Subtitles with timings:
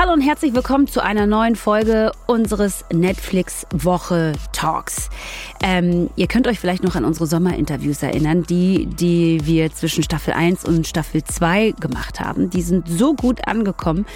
[0.00, 5.10] Hallo und herzlich willkommen zu einer neuen Folge unseres Netflix Woche Talks.
[5.62, 10.32] Ähm, ihr könnt euch vielleicht noch an unsere Sommerinterviews erinnern, die, die wir zwischen Staffel
[10.32, 12.48] 1 und Staffel 2 gemacht haben.
[12.48, 14.06] Die sind so gut angekommen,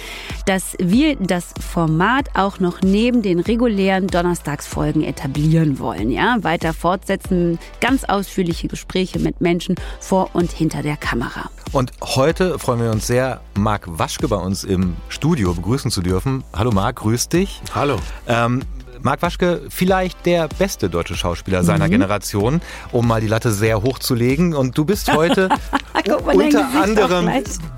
[0.47, 6.09] dass wir das Format auch noch neben den regulären Donnerstagsfolgen etablieren wollen.
[6.09, 11.51] Ja, weiter fortsetzen, ganz ausführliche Gespräche mit Menschen vor und hinter der Kamera.
[11.71, 16.43] Und heute freuen wir uns sehr, Marc Waschke bei uns im Studio begrüßen zu dürfen.
[16.53, 17.61] Hallo Marc, grüß dich.
[17.73, 17.97] Hallo.
[18.27, 18.61] Ähm,
[19.05, 21.65] Marc Waschke, vielleicht der beste deutsche Schauspieler mhm.
[21.67, 22.59] seiner Generation,
[22.91, 24.55] um mal die Latte sehr hoch zu legen.
[24.55, 25.47] Und du bist heute
[26.33, 27.29] unter anderem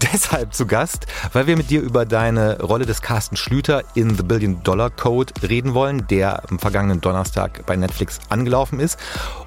[0.02, 4.24] deshalb zu Gast, weil wir mit dir über deine Rolle des Carsten Schlüter in The
[4.24, 8.98] Billion Dollar Code reden wollen, der am vergangenen Donnerstag bei Netflix angelaufen ist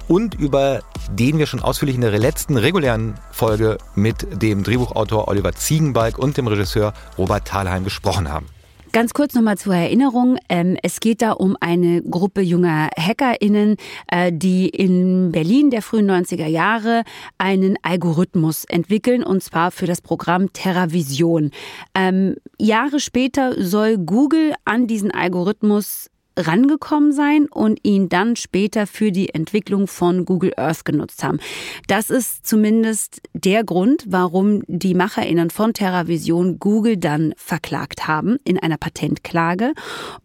[0.07, 5.53] und über den wir schon ausführlich in der letzten regulären Folge mit dem Drehbuchautor Oliver
[5.53, 8.45] Ziegenbalg und dem Regisseur Robert Thalheim gesprochen haben.
[8.93, 10.37] Ganz kurz nochmal zur Erinnerung.
[10.49, 16.11] Ähm, es geht da um eine Gruppe junger HackerInnen, äh, die in Berlin der frühen
[16.11, 17.03] 90er Jahre
[17.37, 21.51] einen Algorithmus entwickeln, und zwar für das Programm TerraVision.
[21.95, 29.11] Ähm, Jahre später soll Google an diesen Algorithmus rangekommen sein und ihn dann später für
[29.11, 31.39] die Entwicklung von Google Earth genutzt haben.
[31.87, 38.57] Das ist zumindest der Grund, warum die MacherInnen von TerraVision Google dann verklagt haben in
[38.57, 39.73] einer Patentklage.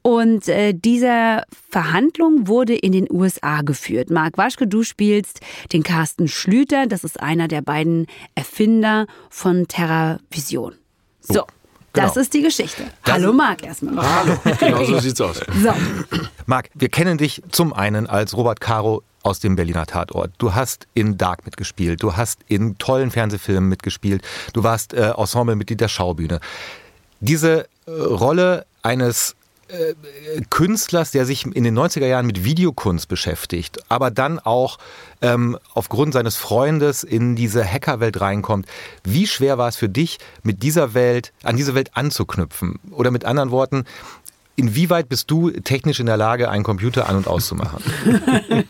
[0.02, 4.10] Und äh, dieser Verhandlung wurde in den USA geführt.
[4.10, 5.40] Marc Waschke, du spielst
[5.72, 6.86] den Carsten Schlüter.
[6.86, 10.74] Das ist einer der beiden Erfinder von TerraVision.
[11.20, 11.44] So.
[11.96, 12.08] Genau.
[12.08, 12.84] Das ist die Geschichte.
[13.04, 13.96] Das Hallo Marc erstmal.
[13.96, 15.40] Hallo, genau so sieht's aus.
[15.62, 15.72] So.
[16.44, 20.30] Marc, wir kennen dich zum einen als Robert Caro aus dem Berliner Tatort.
[20.36, 24.22] Du hast in Dark mitgespielt, du hast in tollen Fernsehfilmen mitgespielt,
[24.52, 26.40] du warst äh, Ensemblemitglied der Schaubühne.
[27.20, 29.34] Diese äh, Rolle eines
[30.50, 34.78] Künstlers, der sich in den 90er Jahren mit Videokunst beschäftigt, aber dann auch
[35.22, 38.66] ähm, aufgrund seines Freundes in diese Hackerwelt reinkommt.
[39.02, 42.78] Wie schwer war es für dich, mit dieser Welt, an diese Welt anzuknüpfen?
[42.90, 43.84] Oder mit anderen Worten,
[44.56, 47.82] Inwieweit bist du technisch in der Lage, einen Computer an- und auszumachen?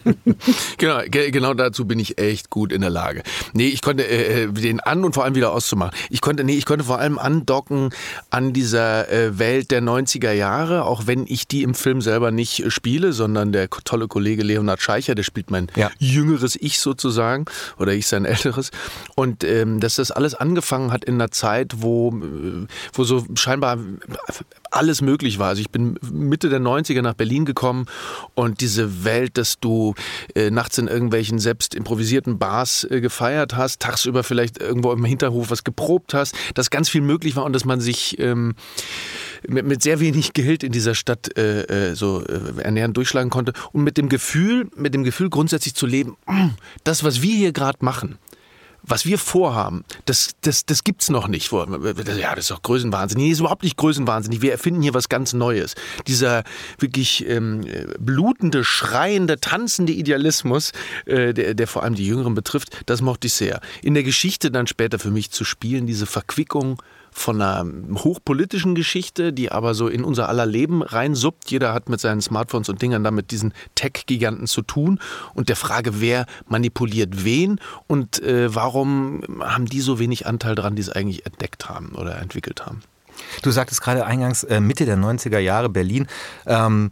[0.78, 3.22] genau, genau dazu bin ich echt gut in der Lage.
[3.52, 5.96] Nee, ich konnte äh, äh, den an- und vor allem wieder auszumachen.
[6.10, 7.90] Ich konnte, nee, ich konnte vor allem andocken
[8.30, 12.64] an dieser äh, Welt der 90er Jahre, auch wenn ich die im Film selber nicht
[12.64, 15.90] äh, spiele, sondern der tolle Kollege Leonhard Scheicher, der spielt mein ja.
[15.98, 17.44] jüngeres Ich sozusagen
[17.78, 18.72] oder ich sein älteres.
[19.14, 23.78] Und ähm, dass das alles angefangen hat in einer Zeit, wo, äh, wo so scheinbar
[24.76, 25.48] alles möglich war.
[25.48, 27.86] Also ich bin Mitte der 90er nach Berlin gekommen
[28.34, 29.94] und diese Welt, dass du
[30.34, 35.50] äh, nachts in irgendwelchen selbst improvisierten Bars äh, gefeiert hast, tagsüber vielleicht irgendwo im Hinterhof
[35.50, 38.54] was geprobt hast, dass ganz viel möglich war und dass man sich ähm,
[39.48, 43.52] mit, mit, sehr wenig Geld in dieser Stadt äh, äh so äh, ernähren durchschlagen konnte
[43.72, 46.16] und mit dem Gefühl, mit dem Gefühl grundsätzlich zu leben,
[46.84, 48.18] das, was wir hier gerade machen,
[48.86, 51.50] was wir vorhaben, das, das, das gibt's noch nicht.
[51.52, 53.18] Ja, das ist doch Größenwahnsinn.
[53.18, 54.42] Nee, ist überhaupt nicht Größenwahnsinnig.
[54.42, 55.74] Wir erfinden hier was ganz Neues.
[56.06, 56.44] Dieser
[56.78, 57.66] wirklich ähm,
[57.98, 60.72] blutende, schreiende, tanzende Idealismus,
[61.06, 63.60] äh, der, der vor allem die Jüngeren betrifft, das mochte ich sehr.
[63.82, 66.82] In der Geschichte dann später für mich zu spielen, diese Verquickung
[67.16, 67.66] von einer
[68.04, 71.50] hochpolitischen Geschichte, die aber so in unser aller Leben reinsuppt.
[71.50, 75.00] Jeder hat mit seinen Smartphones und Dingern damit diesen Tech-Giganten zu tun
[75.32, 80.76] und der Frage, wer manipuliert wen und äh, warum haben die so wenig Anteil daran,
[80.76, 82.82] die es eigentlich entdeckt haben oder entwickelt haben.
[83.42, 86.06] Du sagtest gerade eingangs äh, Mitte der 90er Jahre Berlin.
[86.44, 86.90] Ähm,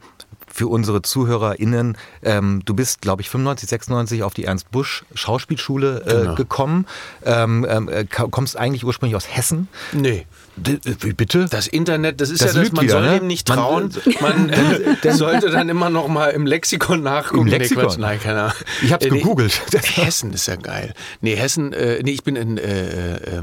[0.54, 6.02] für unsere ZuhörerInnen, ähm, du bist, glaube ich, 95, 96 auf die Ernst Busch Schauspielschule
[6.06, 6.34] äh, genau.
[6.36, 6.86] gekommen.
[7.24, 9.66] Ähm, ähm, äh, kommst eigentlich ursprünglich aus Hessen.
[9.92, 10.26] Nee.
[10.56, 11.46] Wie bitte?
[11.50, 13.18] Das Internet, das ist das ja das, man wieder, soll ne?
[13.18, 13.90] dem nicht trauen.
[14.20, 17.42] Man, man äh, sollte dann immer noch mal im Lexikon nachgucken.
[17.42, 17.86] Im Lexikon?
[17.86, 18.56] Nee, Nein, keine Ahnung.
[18.82, 19.60] Ich habe es äh, gegoogelt.
[19.72, 20.94] Nee, Hessen ist ja geil.
[21.20, 23.42] Nee, Hessen, äh, nee, ich bin in, äh, äh,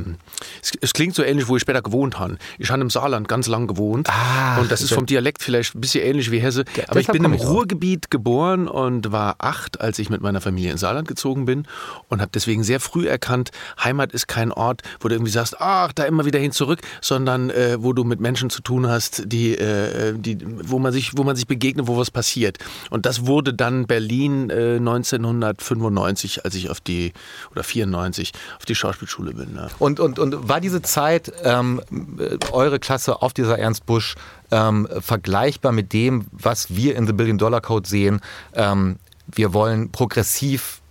[0.61, 2.37] es, es, klingt so ähnlich, wo ich später gewohnt habe.
[2.57, 4.09] Ich habe im Saarland ganz lang gewohnt.
[4.09, 6.63] Ah, und das ist vom Dialekt vielleicht ein bisschen ähnlich wie Hesse.
[6.87, 10.81] Aber ich bin im Ruhrgebiet geboren und war acht, als ich mit meiner Familie ins
[10.81, 11.67] Saarland gezogen bin
[12.07, 13.51] und habe deswegen sehr früh erkannt,
[13.83, 17.49] Heimat ist kein Ort, wo du irgendwie sagst, ach, da immer wieder hin zurück, sondern
[17.49, 21.23] äh, wo du mit Menschen zu tun hast, die, äh, die, wo, man sich, wo
[21.23, 22.59] man sich begegnet, wo was passiert.
[22.89, 27.13] Und das wurde dann Berlin äh, 1995, als ich auf die,
[27.51, 29.55] oder 94, auf die Schauspielschule bin.
[29.55, 29.67] Ja.
[29.79, 31.81] Und, und, und war diese Zeit, ähm,
[32.19, 34.15] äh, eure Klasse auf dieser Ernst Busch,
[34.51, 38.21] ähm, vergleichbar mit dem, was wir in The Billion Dollar Code sehen?
[38.53, 38.97] Ähm,
[39.33, 40.81] wir wollen progressiv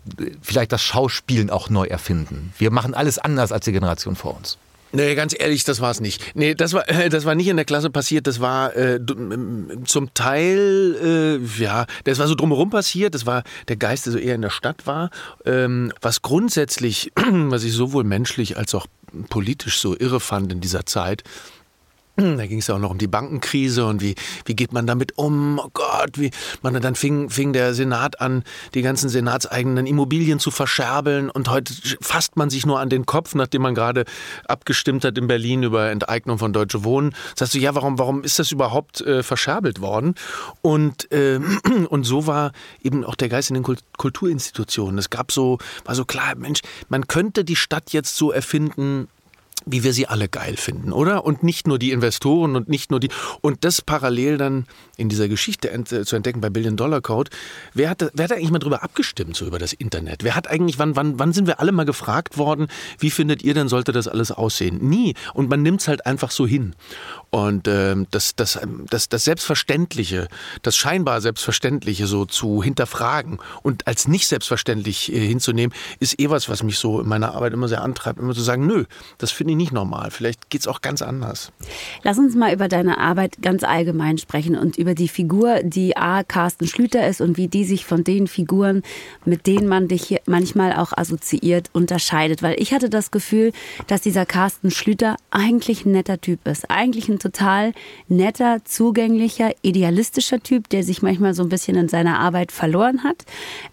[0.40, 2.52] vielleicht das Schauspielen auch neu erfinden.
[2.58, 4.58] Wir machen alles anders als die Generation vor uns.
[4.92, 6.34] Nee, ganz ehrlich, das war es nicht.
[6.34, 8.26] Nee, das war, das war nicht in der Klasse passiert.
[8.26, 9.00] Das war äh,
[9.84, 13.14] zum Teil, äh, ja, das war so drumherum passiert.
[13.14, 15.10] Das war der Geist, der so eher in der Stadt war.
[15.44, 18.86] Ähm, was grundsätzlich, was ich sowohl menschlich als auch
[19.28, 21.24] politisch so irre fand in dieser Zeit,
[22.20, 24.14] da ging es ja auch noch um die Bankenkrise und wie,
[24.44, 25.58] wie geht man damit um?
[25.58, 26.30] Oh Gott, wie
[26.62, 28.44] man dann fing, fing der Senat an,
[28.74, 33.34] die ganzen senatseigenen Immobilien zu verscherbeln und heute fasst man sich nur an den Kopf,
[33.34, 34.04] nachdem man gerade
[34.46, 37.14] abgestimmt hat in Berlin über Enteignung von Deutsche Wohnen.
[37.34, 40.14] Sagst du, ja, warum, warum ist das überhaupt äh, verscherbelt worden?
[40.62, 41.40] Und, äh,
[41.88, 42.52] und so war
[42.82, 44.98] eben auch der Geist in den Kulturinstitutionen.
[44.98, 49.08] Es gab so, war so klar, Mensch, man könnte die Stadt jetzt so erfinden,
[49.66, 51.24] wie wir sie alle geil finden, oder?
[51.24, 53.08] Und nicht nur die Investoren und nicht nur die.
[53.40, 54.66] Und das parallel dann
[54.96, 57.30] in dieser Geschichte äh, zu entdecken bei Billion Dollar Code.
[57.74, 60.24] Wer hat, wer hat eigentlich mal drüber abgestimmt, so über das Internet?
[60.24, 62.68] Wer hat eigentlich, wann, wann, wann sind wir alle mal gefragt worden,
[62.98, 64.78] wie findet ihr denn, sollte das alles aussehen?
[64.88, 65.14] Nie.
[65.34, 66.74] Und man nimmt es halt einfach so hin.
[67.30, 68.58] Und äh, das, das,
[68.90, 70.26] das, das Selbstverständliche,
[70.62, 76.48] das scheinbar Selbstverständliche so zu hinterfragen und als nicht selbstverständlich äh, hinzunehmen, ist eh was,
[76.48, 78.84] was mich so in meiner Arbeit immer sehr antreibt, immer zu sagen, nö,
[79.18, 80.10] das finde ich nicht normal.
[80.10, 81.52] Vielleicht geht es auch ganz anders.
[82.02, 86.24] Lass uns mal über deine Arbeit ganz allgemein sprechen und über die Figur, die A.
[86.24, 88.82] Carsten Schlüter ist und wie die sich von den Figuren,
[89.24, 92.42] mit denen man dich hier manchmal auch assoziiert, unterscheidet.
[92.42, 93.52] Weil ich hatte das Gefühl,
[93.86, 96.68] dass dieser Carsten Schlüter eigentlich ein netter Typ ist.
[96.70, 97.72] Eigentlich ein total
[98.08, 103.24] netter, zugänglicher, idealistischer Typ, der sich manchmal so ein bisschen in seiner Arbeit verloren hat.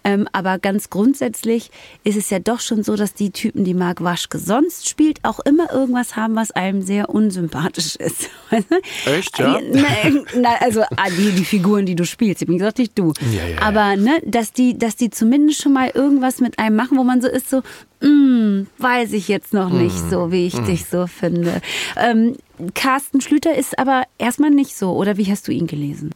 [0.04, 1.70] Ähm, aber ganz grundsätzlich
[2.04, 5.40] ist es ja doch schon so, dass die Typen, die Marc Waschke sonst spielt, auch
[5.40, 8.30] immer irgendwas haben, was einem sehr unsympathisch ist.
[9.06, 9.60] Echt, ja?
[10.36, 13.12] Na, also ah, die, die Figuren, die du spielst, ich bin gesagt, nicht du.
[13.32, 16.98] Ja, ja, aber ne, dass die, dass die zumindest schon mal irgendwas mit einem machen,
[16.98, 17.62] wo man so ist, so,
[18.00, 20.64] mm, weiß ich jetzt noch nicht mm, so, wie ich mm.
[20.66, 21.60] dich so finde.
[21.96, 22.36] Ähm,
[22.74, 26.12] Carsten Schlüter ist aber erstmal nicht so, oder wie hast du ihn gelesen?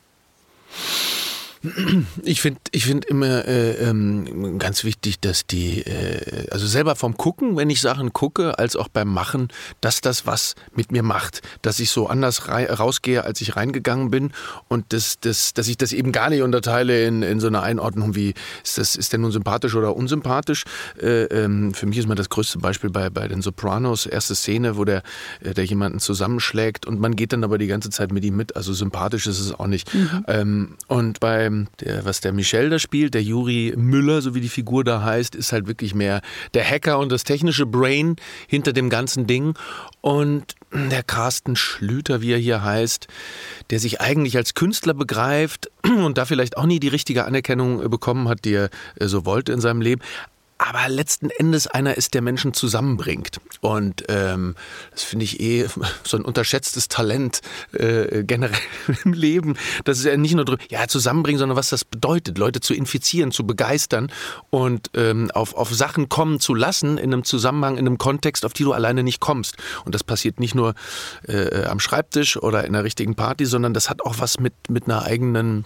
[2.25, 7.17] Ich finde ich find immer äh, ähm, ganz wichtig, dass die, äh, also selber vom
[7.17, 9.49] Gucken, wenn ich Sachen gucke, als auch beim Machen,
[9.81, 11.43] dass das was mit mir macht.
[11.62, 14.32] Dass ich so anders rausgehe, als ich reingegangen bin
[14.69, 18.15] und das, das, dass ich das eben gar nicht unterteile in, in so einer Einordnung
[18.17, 18.35] wie,
[18.65, 20.65] ist, das, ist der nun sympathisch oder unsympathisch.
[21.00, 24.76] Äh, ähm, für mich ist mal das größte Beispiel bei, bei den Sopranos, erste Szene,
[24.76, 25.03] wo der,
[25.41, 28.56] äh, der jemanden zusammenschlägt und man geht dann aber die ganze Zeit mit ihm mit.
[28.56, 29.94] Also sympathisch ist es auch nicht.
[29.94, 30.25] Mhm.
[30.26, 34.49] Ähm, und bei der, was der Michel da spielt, der Juri Müller, so wie die
[34.49, 36.21] Figur da heißt, ist halt wirklich mehr
[36.55, 38.17] der Hacker und das technische Brain
[38.47, 39.55] hinter dem ganzen Ding.
[40.01, 43.07] Und der Carsten Schlüter, wie er hier heißt,
[43.71, 48.29] der sich eigentlich als Künstler begreift und da vielleicht auch nie die richtige Anerkennung bekommen
[48.29, 50.03] hat, die er äh, so wollte in seinem Leben,
[50.62, 53.41] aber letzten Endes einer ist, der Menschen zusammenbringt.
[53.61, 54.55] Und ähm,
[54.91, 55.67] das finde ich eh
[56.05, 57.41] so ein unterschätztes Talent
[57.73, 58.59] äh, generell
[59.05, 59.56] im Leben.
[59.85, 63.47] Das ist ja nicht nur ja, zusammenbringen, sondern was das bedeutet, Leute zu infizieren, zu
[63.47, 64.11] begeistern
[64.50, 68.53] und ähm, auf, auf Sachen kommen zu lassen in einem Zusammenhang, in einem Kontext, auf
[68.53, 69.56] die du alleine nicht kommst.
[69.85, 70.75] Und das passiert nicht nur
[71.26, 74.85] äh, am Schreibtisch oder in einer richtigen Party, sondern das hat auch was mit, mit
[74.85, 75.65] einer eigenen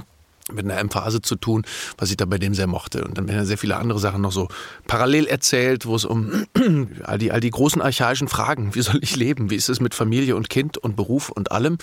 [0.53, 1.65] mit einer Emphase zu tun,
[1.99, 3.05] was ich da bei dem sehr mochte.
[3.05, 4.49] Und dann werden ja sehr viele andere Sachen noch so
[4.87, 6.47] parallel erzählt, wo es um
[7.03, 9.95] all die, all die großen archaischen Fragen, wie soll ich leben, wie ist es mit
[9.95, 11.79] Familie und Kind und Beruf und allem.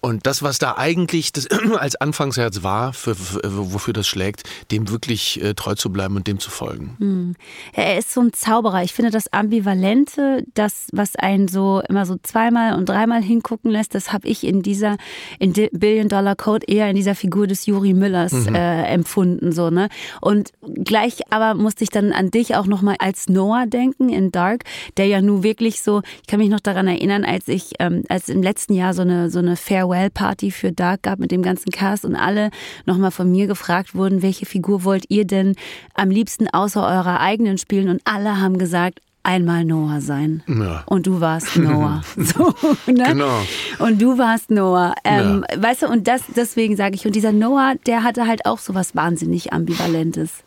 [0.00, 1.46] Und das, was da eigentlich das
[1.78, 6.28] als Anfangsherz war, für, für, wofür das schlägt, dem wirklich äh, treu zu bleiben und
[6.28, 6.96] dem zu folgen.
[6.98, 7.36] Hm.
[7.76, 8.84] Ja, er ist so ein Zauberer.
[8.84, 13.94] Ich finde das Ambivalente, das, was einen so immer so zweimal und dreimal hingucken lässt,
[13.94, 14.98] das habe ich in dieser,
[15.40, 18.54] in Billion Dollar Code eher in dieser Figur des Juri Müllers mhm.
[18.54, 19.88] äh, empfunden so ne
[20.20, 20.50] und
[20.84, 24.64] gleich aber musste ich dann an dich auch noch mal als Noah denken in Dark
[24.98, 28.28] der ja nun wirklich so ich kann mich noch daran erinnern als ich ähm, als
[28.28, 31.70] im letzten Jahr so eine so eine Farewell Party für Dark gab mit dem ganzen
[31.70, 32.50] Cast und alle
[32.84, 35.54] noch mal von mir gefragt wurden welche Figur wollt ihr denn
[35.94, 40.42] am liebsten außer eurer eigenen spielen und alle haben gesagt einmal Noah sein.
[40.46, 40.84] Ja.
[40.86, 42.02] Und du warst Noah.
[42.16, 42.54] so,
[42.86, 43.04] ne?
[43.08, 43.42] Genau.
[43.80, 44.94] Und du warst Noah.
[45.02, 45.62] Ähm, ja.
[45.62, 48.74] Weißt du, und das, deswegen sage ich, und dieser Noah, der hatte halt auch so
[48.74, 50.44] was wahnsinnig Ambivalentes.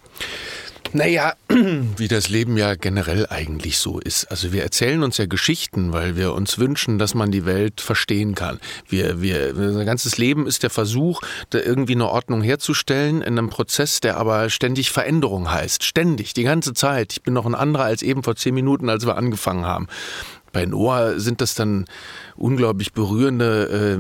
[0.94, 4.26] Naja, wie das Leben ja generell eigentlich so ist.
[4.26, 8.36] Also wir erzählen uns ja Geschichten, weil wir uns wünschen, dass man die Welt verstehen
[8.36, 8.60] kann.
[8.88, 13.50] Wir, wir, unser ganzes Leben ist der Versuch, da irgendwie eine Ordnung herzustellen in einem
[13.50, 15.84] Prozess, der aber ständig Veränderung heißt.
[15.84, 17.14] Ständig, die ganze Zeit.
[17.14, 19.88] Ich bin noch ein anderer als eben vor zehn Minuten, als wir angefangen haben
[20.58, 21.86] Bei Noah sind das dann
[22.36, 24.00] unglaublich berührende,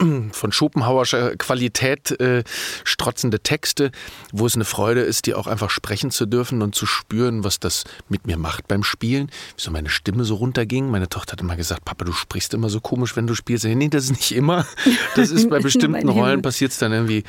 [0.00, 2.44] äh, von Schopenhauerscher Qualität äh,
[2.84, 3.90] strotzende Texte,
[4.30, 7.58] wo es eine Freude ist, die auch einfach sprechen zu dürfen und zu spüren, was
[7.58, 9.32] das mit mir macht beim Spielen.
[9.56, 10.88] Wieso meine Stimme so runterging.
[10.88, 13.64] Meine Tochter hat immer gesagt, Papa, du sprichst immer so komisch, wenn du spielst.
[13.64, 14.64] Nee, das ist nicht immer.
[15.16, 17.24] Das ist bei bestimmten Rollen passiert es dann irgendwie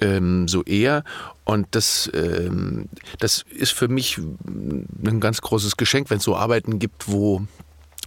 [0.00, 1.04] ähm, so eher.
[1.44, 2.88] Und das, ähm,
[3.18, 7.42] das ist für mich ein ganz großes Geschenk, wenn es so Arbeiten gibt, wo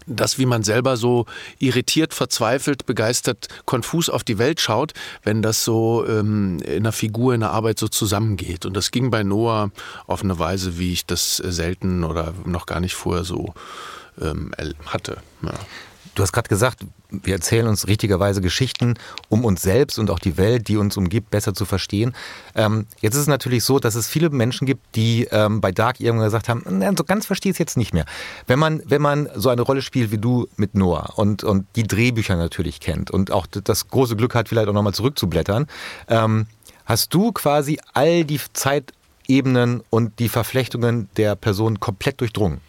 [0.06, 1.26] das, wie man selber so
[1.60, 4.94] irritiert, verzweifelt, begeistert, konfus auf die Welt schaut,
[5.24, 8.66] wenn das so ähm, in einer Figur, in der Arbeit so zusammengeht.
[8.66, 9.72] Und das ging bei Noah
[10.08, 13.54] auf eine Weise, wie ich das selten oder noch gar nicht vorher so
[14.20, 14.52] ähm,
[14.86, 15.18] hatte.
[15.42, 15.54] Ja.
[16.14, 18.96] Du hast gerade gesagt, wir erzählen uns richtigerweise Geschichten,
[19.30, 22.14] um uns selbst und auch die Welt, die uns umgibt, besser zu verstehen.
[22.54, 26.02] Ähm, jetzt ist es natürlich so, dass es viele Menschen gibt, die ähm, bei Dark
[26.02, 28.06] irgendwann gesagt haben, na, so ganz verstehe ich es jetzt nicht mehr.
[28.46, 31.84] Wenn man, wenn man so eine Rolle spielt wie du mit Noah und, und die
[31.84, 35.68] Drehbücher natürlich kennt und auch das große Glück hat, vielleicht auch nochmal zurückzublättern,
[36.10, 36.48] ähm,
[36.86, 42.60] hast du quasi all die Zeitebenen und die Verflechtungen der Person komplett durchdrungen?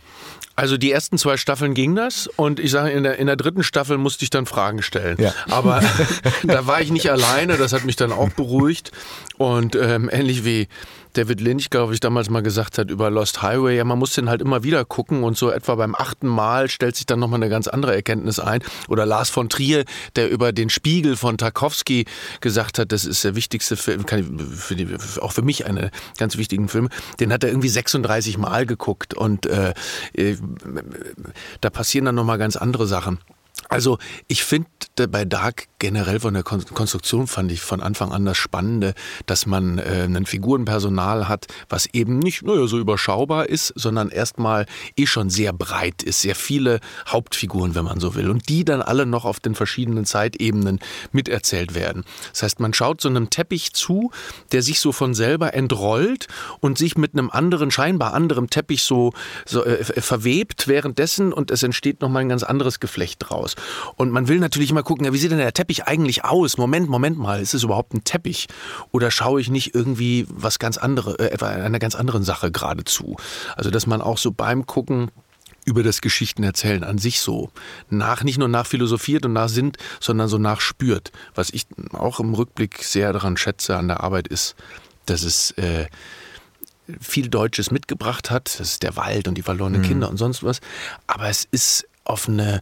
[0.54, 3.62] Also die ersten zwei Staffeln ging das und ich sage, in der, in der dritten
[3.62, 5.16] Staffel musste ich dann Fragen stellen.
[5.18, 5.32] Ja.
[5.50, 5.82] Aber
[6.42, 8.92] da war ich nicht alleine, das hat mich dann auch beruhigt.
[9.38, 10.68] Und ähm, ähnlich wie
[11.14, 14.30] David Lynch, glaube ich, damals mal gesagt hat über Lost Highway, ja, man muss den
[14.30, 17.50] halt immer wieder gucken und so etwa beim achten Mal stellt sich dann nochmal eine
[17.50, 18.62] ganz andere Erkenntnis ein.
[18.88, 19.84] Oder Lars von Trier,
[20.16, 22.06] der über den Spiegel von Tarkovsky
[22.40, 24.88] gesagt hat, das ist der wichtigste Film, für die,
[25.20, 26.88] auch für mich eine ganz wichtigen Film,
[27.20, 29.74] den hat er irgendwie 36 Mal geguckt und äh,
[30.14, 30.36] äh
[31.60, 33.18] da passieren dann nochmal ganz andere Sachen.
[33.72, 33.96] Also
[34.28, 34.68] ich finde
[35.08, 38.92] bei Dark generell von der Konstruktion fand ich von Anfang an das Spannende,
[39.24, 44.66] dass man äh, ein Figurenpersonal hat, was eben nicht naja, so überschaubar ist, sondern erstmal
[44.96, 48.82] eh schon sehr breit ist, sehr viele Hauptfiguren, wenn man so will, und die dann
[48.82, 50.78] alle noch auf den verschiedenen Zeitebenen
[51.10, 52.04] miterzählt werden.
[52.32, 54.10] Das heißt, man schaut so einem Teppich zu,
[54.52, 56.28] der sich so von selber entrollt
[56.60, 59.14] und sich mit einem anderen, scheinbar anderen Teppich so,
[59.46, 63.56] so äh, verwebt währenddessen und es entsteht nochmal ein ganz anderes Geflecht draus.
[63.96, 66.58] Und man will natürlich immer gucken, ja, wie sieht denn der Teppich eigentlich aus?
[66.58, 68.48] Moment, Moment mal, ist es überhaupt ein Teppich?
[68.90, 73.16] Oder schaue ich nicht irgendwie was ganz anderes, äh, etwa einer ganz anderen Sache geradezu?
[73.56, 75.10] Also, dass man auch so beim Gucken
[75.64, 77.50] über das Geschichtenerzählen an sich so
[77.88, 81.12] nach, nicht nur nachphilosophiert und nachsinnt, sondern so nachspürt.
[81.34, 84.56] Was ich auch im Rückblick sehr daran schätze an der Arbeit ist,
[85.06, 85.86] dass es äh,
[87.00, 88.58] viel Deutsches mitgebracht hat.
[88.58, 89.86] Das ist der Wald und die verlorenen mhm.
[89.86, 90.60] Kinder und sonst was.
[91.06, 92.60] Aber es ist auf eine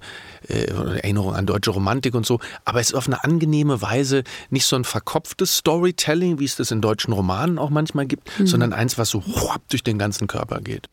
[0.49, 4.66] äh, Erinnerung an deutsche Romantik und so, aber es ist auf eine angenehme Weise nicht
[4.66, 8.47] so ein verkopftes Storytelling, wie es das in deutschen Romanen auch manchmal gibt, mhm.
[8.47, 9.23] sondern eins, was so
[9.68, 10.88] durch den ganzen Körper geht.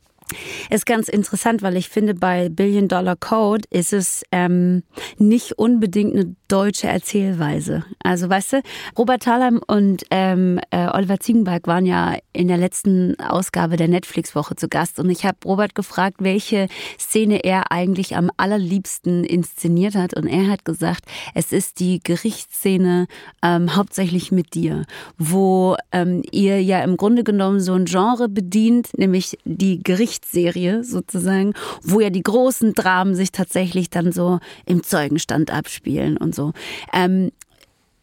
[0.70, 4.84] Ist ganz interessant, weil ich finde, bei Billion Dollar Code ist es ähm,
[5.18, 7.86] nicht unbedingt eine deutsche Erzählweise.
[8.04, 8.62] Also weißt du,
[8.98, 14.56] Robert Thalheim und ähm, äh, Oliver Ziegenberg waren ja in der letzten Ausgabe der Netflix-Woche
[14.56, 16.68] zu Gast und ich habe Robert gefragt, welche
[17.00, 21.06] Szene er eigentlich am allerliebsten inszeniert hat und er hat gesagt,
[21.36, 23.08] es ist die Gerichtsszene
[23.44, 24.86] ähm, hauptsächlich mit dir,
[25.18, 29.82] wo ähm, ihr ja im Grunde genommen so ein Genre bedient, nämlich die
[30.18, 36.34] Gerichtsserie sozusagen, wo ja die großen Dramen sich tatsächlich dann so im Zeugenstand abspielen und
[36.36, 36.54] so.
[36.94, 37.32] Ähm,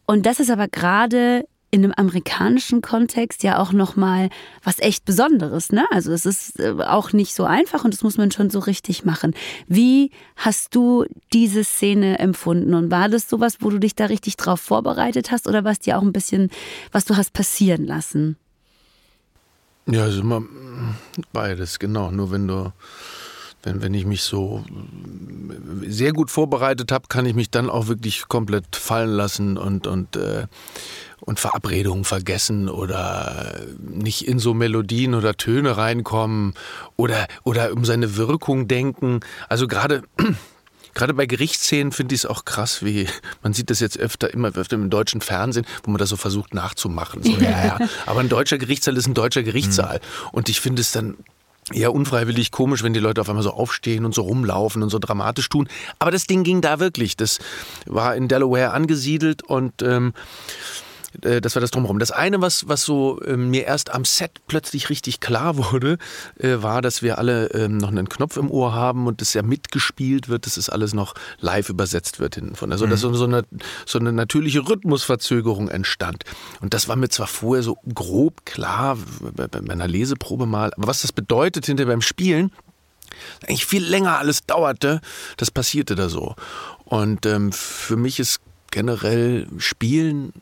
[0.05, 4.29] und das ist aber gerade in einem amerikanischen Kontext ja auch noch mal
[4.63, 5.85] was echt Besonderes, ne?
[5.91, 9.03] Also es ist äh, auch nicht so einfach und das muss man schon so richtig
[9.03, 9.33] machen.
[9.67, 14.37] Wie hast du diese Szene empfunden und war das sowas, wo du dich da richtig
[14.37, 16.49] drauf vorbereitet hast oder was dir auch ein bisschen,
[16.93, 18.37] was du hast passieren lassen?
[19.87, 20.43] Ja, also immer
[21.31, 22.11] beides, genau.
[22.11, 22.71] Nur wenn du
[23.65, 24.63] wenn, wenn ich mich so
[25.85, 30.15] sehr gut vorbereitet habe, kann ich mich dann auch wirklich komplett fallen lassen und, und,
[30.15, 30.45] äh,
[31.21, 36.53] und Verabredungen vergessen oder nicht in so Melodien oder Töne reinkommen
[36.95, 39.21] oder, oder um seine Wirkung denken.
[39.49, 40.03] Also gerade.
[40.95, 43.07] Gerade bei Gerichtsszenen finde ich es auch krass, wie
[43.43, 46.53] man sieht das jetzt öfter, immer öfter im deutschen Fernsehen, wo man das so versucht
[46.53, 47.21] nachzumachen.
[47.21, 47.79] So, ja, ja.
[48.07, 49.97] Aber ein deutscher Gerichtssaal ist ein deutscher Gerichtssaal.
[49.97, 50.29] Mhm.
[50.31, 51.17] Und ich finde es dann
[51.73, 54.99] ja unfreiwillig komisch, wenn die Leute auf einmal so aufstehen und so rumlaufen und so
[54.99, 55.67] dramatisch tun.
[55.99, 57.17] Aber das Ding ging da wirklich.
[57.17, 57.39] Das
[57.85, 60.13] war in Delaware angesiedelt und ähm,
[61.23, 61.99] äh, das war das drumherum.
[61.99, 65.97] Das eine, was, was so äh, mir erst am Set plötzlich richtig klar wurde,
[66.37, 69.41] äh, war, dass wir alle ähm, noch einen Knopf im Ohr haben und das ja
[69.41, 72.71] mitgespielt wird, dass es alles noch live übersetzt wird hinten von.
[72.71, 72.91] Also, mhm.
[72.91, 73.43] dass so, so, eine,
[73.85, 76.23] so eine natürliche Rhythmusverzögerung entstand.
[76.61, 78.97] Und das war mir zwar vorher so grob klar,
[79.35, 82.51] bei, bei meiner Leseprobe mal, aber was das bedeutet hinter beim Spielen,
[83.43, 85.01] eigentlich viel länger alles dauerte,
[85.37, 86.35] das passierte da so.
[86.83, 88.41] Und ähm, für mich ist
[88.71, 90.33] generell Spielen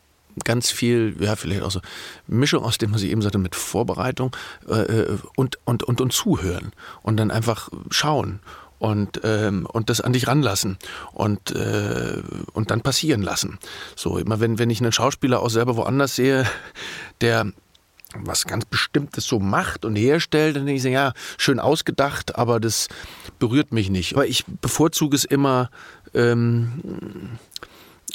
[0.44, 1.80] ganz viel, ja, vielleicht auch so
[2.26, 4.34] Mischung aus dem, was ich eben sagte, mit Vorbereitung
[4.68, 6.72] äh, äh, und, und, und, und Zuhören
[7.02, 8.40] und dann einfach schauen
[8.78, 10.76] und, ähm, und das an dich ranlassen
[11.12, 12.22] und, äh,
[12.52, 13.58] und dann passieren lassen.
[13.96, 16.46] So, immer wenn, wenn ich einen Schauspieler auch selber woanders sehe,
[17.20, 17.52] der
[18.16, 22.88] was ganz Bestimmtes so macht und herstellt, dann denke ich, ja, schön ausgedacht, aber das
[23.40, 24.14] berührt mich nicht.
[24.14, 25.68] Aber ich bevorzuge es immer,
[26.14, 27.38] ähm,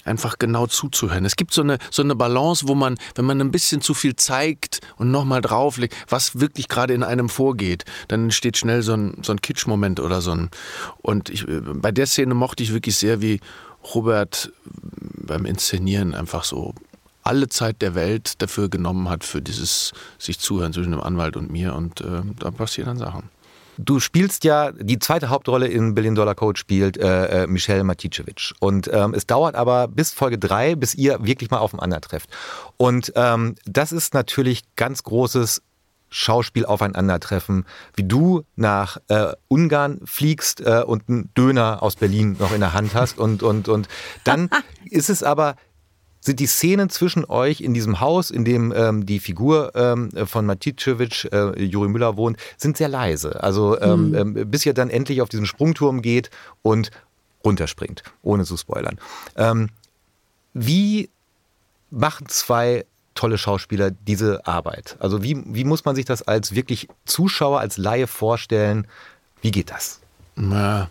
[0.05, 1.25] einfach genau zuzuhören.
[1.25, 4.15] Es gibt so eine, so eine Balance, wo man, wenn man ein bisschen zu viel
[4.15, 9.17] zeigt und nochmal drauflegt, was wirklich gerade in einem vorgeht, dann entsteht schnell so ein,
[9.21, 10.49] so ein Kitsch-Moment oder so ein.
[11.01, 13.39] Und ich, bei der Szene mochte ich wirklich sehr, wie
[13.93, 16.73] Robert beim Inszenieren einfach so
[17.23, 21.51] alle Zeit der Welt dafür genommen hat, für dieses sich zuhören zwischen dem Anwalt und
[21.51, 21.75] mir.
[21.75, 23.29] Und äh, da passieren dann Sachen.
[23.81, 28.51] Du spielst ja, die zweite Hauptrolle in Billion Dollar Code spielt äh, äh Michelle Maticevic.
[28.59, 32.29] Und ähm, es dauert aber bis Folge drei, bis ihr wirklich mal aufeinander trefft.
[32.75, 35.61] Und ähm, das ist natürlich ganz großes
[36.09, 42.51] Schauspiel aufeinandertreffen, wie du nach äh, Ungarn fliegst äh, und einen Döner aus Berlin noch
[42.51, 43.87] in der Hand hast und und und
[44.25, 44.49] dann
[44.89, 45.55] ist es aber
[46.19, 50.45] sind die Szenen zwischen euch in diesem Haus, in dem ähm, die Figur ähm, von
[50.45, 53.41] Maticevic, äh, Juri Müller wohnt, sind sehr leise.
[53.41, 54.51] Also ähm, mhm.
[54.51, 56.29] bis ihr dann endlich auf diesen Sprungturm geht
[56.61, 56.91] und
[57.43, 58.99] runterspringt, ohne zu spoilern.
[59.37, 59.69] Ähm,
[60.53, 61.09] wie
[61.89, 62.85] machen zwei
[63.15, 64.97] tolle Schauspieler diese Arbeit?
[64.99, 68.87] Also wie, wie muss man sich das als wirklich Zuschauer, als Laie vorstellen?
[69.41, 70.01] Wie geht das?
[70.35, 70.89] Na,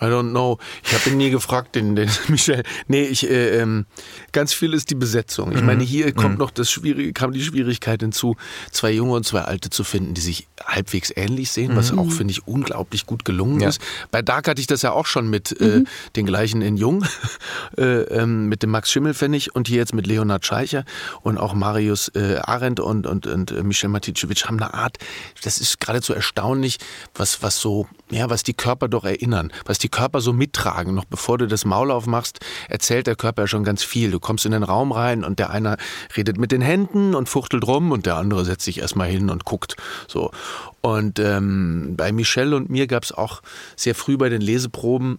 [0.00, 0.58] I don't know.
[0.84, 2.62] Ich habe ihn nie gefragt, den, den Michel.
[2.86, 3.86] Nee, ich, äh, ähm,
[4.32, 5.52] ganz viel ist die Besetzung.
[5.52, 5.66] Ich mhm.
[5.66, 6.38] meine, hier kommt mhm.
[6.38, 8.36] noch das Schwierige, kam die Schwierigkeit hinzu,
[8.70, 11.76] zwei Junge und zwei Alte zu finden, die sich halbwegs ähnlich sehen, mhm.
[11.76, 13.68] was auch, finde ich, unglaublich gut gelungen ja.
[13.68, 13.80] ist.
[14.10, 15.86] Bei Dark hatte ich das ja auch schon mit äh, mhm.
[16.14, 17.04] den gleichen in Jung,
[17.78, 20.84] äh, ähm, mit dem Max Schimmelfennig und hier jetzt mit Leonard Scheicher
[21.22, 24.98] und auch Marius äh, Arendt und, und, und äh, Michel Maticevic haben eine Art,
[25.42, 26.78] das ist geradezu erstaunlich,
[27.14, 30.96] was, was so, ja, was die Körper doch erinnern, was die die Körper so mittragen.
[30.96, 34.10] Noch bevor du das Maul aufmachst, erzählt der Körper ja schon ganz viel.
[34.10, 35.76] Du kommst in den Raum rein und der eine
[36.16, 39.44] redet mit den Händen und fuchtelt rum und der andere setzt sich erstmal hin und
[39.44, 39.76] guckt.
[40.08, 40.32] So.
[40.80, 43.42] Und ähm, bei Michelle und mir gab es auch
[43.74, 45.18] sehr früh bei den Leseproben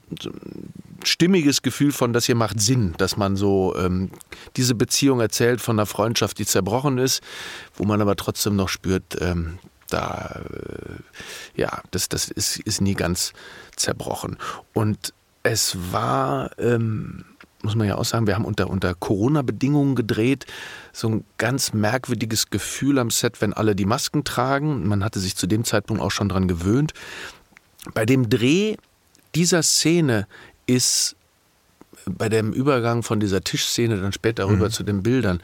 [1.03, 4.11] stimmiges Gefühl von, das hier macht Sinn, dass man so ähm,
[4.55, 7.21] diese Beziehung erzählt von einer Freundschaft, die zerbrochen ist,
[7.75, 9.59] wo man aber trotzdem noch spürt, ähm,
[9.89, 13.33] da, äh, ja, das, das ist, ist nie ganz
[13.75, 14.37] zerbrochen.
[14.73, 15.13] Und
[15.43, 17.23] es war, ähm,
[17.67, 20.45] muss man ja auch sagen, wir haben unter, unter Corona-Bedingungen gedreht,
[20.93, 24.87] so ein ganz merkwürdiges Gefühl am Set, wenn alle die Masken tragen.
[24.87, 26.93] Man hatte sich zu dem Zeitpunkt auch schon dran gewöhnt.
[27.93, 28.77] Bei dem Dreh
[29.35, 30.27] dieser Szene
[30.65, 31.17] ist
[32.05, 34.71] bei dem Übergang von dieser Tischszene dann später rüber mhm.
[34.71, 35.41] zu den Bildern,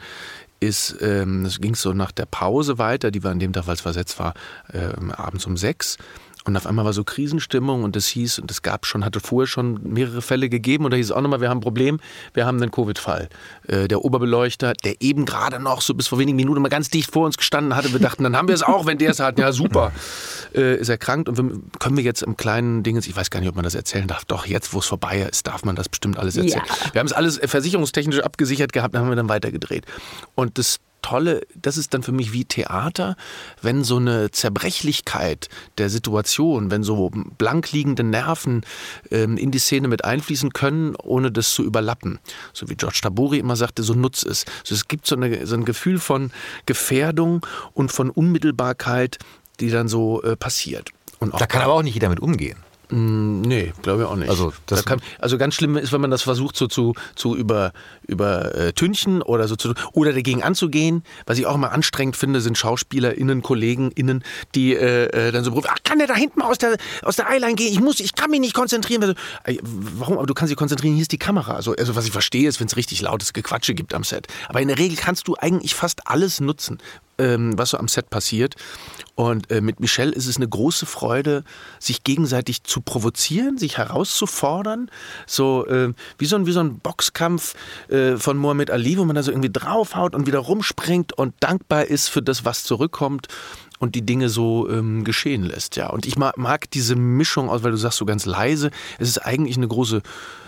[0.60, 3.74] ist, ähm, das ging so nach der Pause weiter, die war an dem Tag, weil
[3.74, 4.32] es versetzt war,
[4.72, 5.98] äh, abends um sechs.
[6.46, 9.46] Und auf einmal war so Krisenstimmung und es hieß, und es gab schon, hatte vorher
[9.46, 12.00] schon mehrere Fälle gegeben und da hieß es auch nochmal, wir haben ein Problem,
[12.34, 13.30] wir haben einen Covid-Fall.
[13.66, 17.10] Äh, der Oberbeleuchter, der eben gerade noch so bis vor wenigen Minuten mal ganz dicht
[17.10, 19.38] vor uns gestanden hatte, wir dachten, dann haben wir es auch, wenn der es hat,
[19.38, 19.92] ja super,
[20.54, 23.48] äh, ist erkrankt und wir, können wir jetzt im kleinen Ding, ich weiß gar nicht,
[23.48, 26.18] ob man das erzählen darf, doch jetzt, wo es vorbei ist, darf man das bestimmt
[26.18, 26.62] alles erzählen.
[26.66, 26.92] Ja.
[26.92, 29.86] Wir haben es alles versicherungstechnisch abgesichert gehabt, dann haben wir dann weitergedreht.
[30.34, 33.16] Und das Tolle, das ist dann für mich wie Theater,
[33.60, 38.64] wenn so eine Zerbrechlichkeit der Situation, wenn so blank liegende Nerven
[39.10, 42.20] ähm, in die Szene mit einfließen können, ohne das zu überlappen.
[42.54, 44.46] So wie George Tabori immer sagte, so nutz es.
[44.62, 46.30] Also es gibt so, eine, so ein Gefühl von
[46.64, 49.18] Gefährdung und von Unmittelbarkeit,
[49.60, 50.88] die dann so äh, passiert.
[51.20, 52.56] da kann aber auch nicht jeder mit umgehen.
[52.90, 54.28] Mm, nee, glaube ich auch nicht.
[54.28, 57.72] Also, da kann, also ganz schlimm ist, wenn man das versucht so zu, zu über,
[58.06, 61.02] übertünchen äh, oder so zu, oder dagegen anzugehen.
[61.26, 64.22] Was ich auch immer anstrengend finde, sind SchauspielerInnen, KollegInnen,
[64.54, 67.16] die äh, äh dann so rufen, ach, kann der da hinten mal aus der, aus
[67.16, 67.72] der Eyeline gehen?
[67.72, 69.02] Ich muss, ich kann mich nicht konzentrieren.
[69.02, 70.18] Also, warum?
[70.18, 71.54] Aber du kannst dich konzentrieren, hier ist die Kamera.
[71.54, 74.26] Also, also was ich verstehe, ist, wenn es richtig lautes Gequatsche gibt am Set.
[74.48, 76.78] Aber in der Regel kannst du eigentlich fast alles nutzen
[77.18, 78.54] ähm, was so am Set passiert.
[79.14, 81.44] Und äh, mit Michelle ist es eine große Freude,
[81.78, 84.90] sich gegenseitig zu provozieren, sich herauszufordern.
[85.26, 87.54] So äh, wie, so ein, wie so ein Boxkampf
[87.88, 91.84] äh, von Muhammad Ali, wo man da so irgendwie draufhaut und wieder rumspringt und dankbar
[91.84, 93.28] ist für das, was zurückkommt
[93.78, 95.76] und die Dinge so ähm, geschehen lässt.
[95.76, 95.90] Ja.
[95.90, 99.18] Und ich mag, mag diese Mischung aus, weil du sagst so ganz leise, es ist
[99.18, 100.02] eigentlich eine große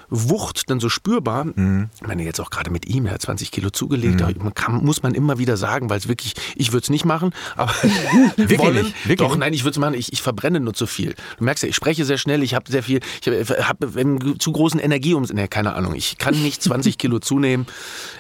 [0.09, 1.45] Wucht dann so spürbar.
[1.45, 1.90] Mhm.
[1.97, 4.55] Ich meine, jetzt auch gerade mit ihm, er hat 20 Kilo zugelegt, mhm.
[4.55, 7.73] kann, muss man immer wieder sagen, weil es wirklich, ich würde es nicht machen, aber
[8.37, 10.87] wirklich wollen, nicht, wirklich doch, nein, ich würde es machen, ich, ich verbrenne nur zu
[10.87, 11.14] viel.
[11.38, 14.53] Du merkst ja, ich spreche sehr schnell, ich habe sehr viel, ich habe hab zu
[14.53, 17.66] großen Energie um, ne, keine Ahnung, ich kann nicht 20 Kilo zunehmen,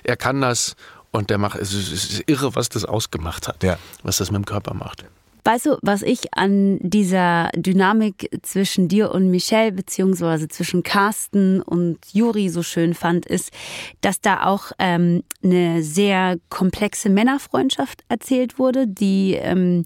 [0.02, 0.76] er kann das
[1.12, 3.78] und der macht, es ist irre, was das ausgemacht hat, ja.
[4.02, 5.04] was das mit dem Körper macht.
[5.46, 11.98] Weißt du, was ich an dieser Dynamik zwischen dir und Michelle, beziehungsweise zwischen Carsten und
[12.12, 13.52] Juri so schön fand, ist,
[14.00, 19.84] dass da auch ähm, eine sehr komplexe Männerfreundschaft erzählt wurde, die ähm,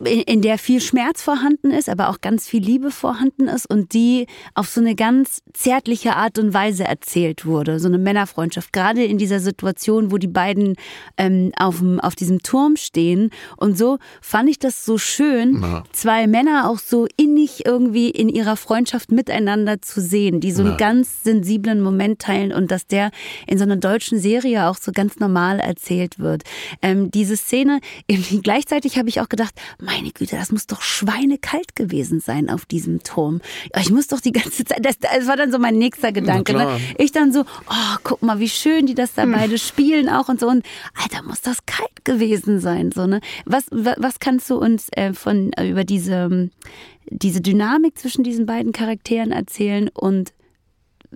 [0.00, 4.26] in, der viel Schmerz vorhanden ist, aber auch ganz viel Liebe vorhanden ist und die
[4.54, 7.78] auf so eine ganz zärtliche Art und Weise erzählt wurde.
[7.78, 8.72] So eine Männerfreundschaft.
[8.72, 10.74] Gerade in dieser Situation, wo die beiden
[11.16, 13.30] ähm, auf, auf diesem Turm stehen.
[13.56, 15.84] Und so fand ich das so schön, Na.
[15.92, 20.76] zwei Männer auch so innig irgendwie in ihrer Freundschaft miteinander zu sehen, die so einen
[20.76, 23.10] ganz sensiblen Moment teilen und dass der
[23.46, 26.42] in so einer deutschen Serie auch so ganz normal erzählt wird.
[26.82, 27.80] Ähm, diese Szene,
[28.42, 29.54] gleichzeitig habe ich auch gedacht,
[29.84, 33.40] meine Güte, das muss doch schweinekalt gewesen sein auf diesem Turm.
[33.80, 36.54] Ich muss doch die ganze Zeit, das, das war dann so mein nächster Gedanke.
[36.54, 36.80] Ne?
[36.98, 39.32] Ich dann so, oh, guck mal, wie schön die das da hm.
[39.32, 40.48] beide spielen auch und so.
[40.48, 40.64] Und
[41.00, 42.92] Alter, muss das kalt gewesen sein.
[42.92, 43.20] So, ne?
[43.44, 46.50] was, was kannst du uns äh, von, äh, über diese,
[47.10, 50.32] diese Dynamik zwischen diesen beiden Charakteren erzählen und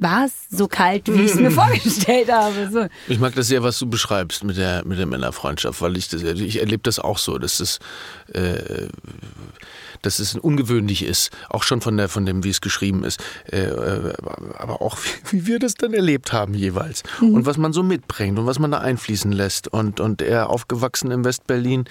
[0.00, 2.70] war es so kalt, wie ich es mir vorgestellt habe.
[2.70, 2.86] So.
[3.08, 6.22] Ich mag das sehr, was du beschreibst mit der, mit der Männerfreundschaft, weil ich, das,
[6.22, 7.78] ich erlebe das auch so, dass das
[8.32, 8.88] äh,
[10.02, 13.62] dass es ungewöhnlich ist, auch schon von, der, von dem, wie es geschrieben ist, äh,
[13.62, 14.12] äh
[14.58, 17.34] aber auch wie, wie, wir das dann erlebt haben jeweils mhm.
[17.34, 21.10] und was man so mitbringt und was man da einfließen lässt und, und er aufgewachsen
[21.10, 21.84] im Westberlin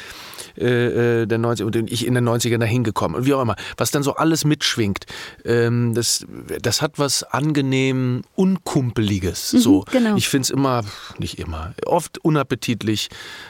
[0.57, 3.55] äh, äh der 90 und ich in den 90ern dahin gekommen und wie auch immer,
[3.77, 5.05] was dann so alles mitschwingt,
[5.45, 6.25] ähm, das,
[6.61, 9.53] das hat was angenehm Unkumpeliges.
[9.53, 9.85] Mhm, so.
[9.91, 10.15] Genau.
[10.15, 10.83] Ich finde es immer,
[11.17, 13.09] nicht immer, oft unappetitlich,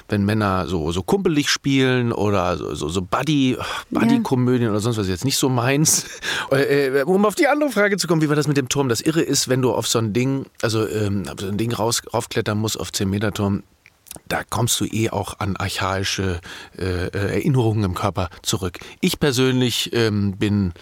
[0.10, 3.58] wenn Männer so, so kumpelig spielen oder so, so, so Buddy,
[3.92, 6.06] Buddy-Komödien Komödien oder sonst was jetzt nicht so meins.
[6.50, 8.88] Äh, um auf die andere Frage zu kommen, wie war das mit dem Turm?
[8.88, 11.74] Das Irre ist, wenn du auf so ein Ding, also ähm, auf so ein Ding
[11.74, 13.64] raus, raufklettern musst, auf 10 Meter Turm,
[14.30, 16.40] da kommst du eh auch an archaische
[16.78, 18.80] äh, äh, Erinnerungen im Körper zurück.
[19.02, 20.74] Ich persönlich ähm, bin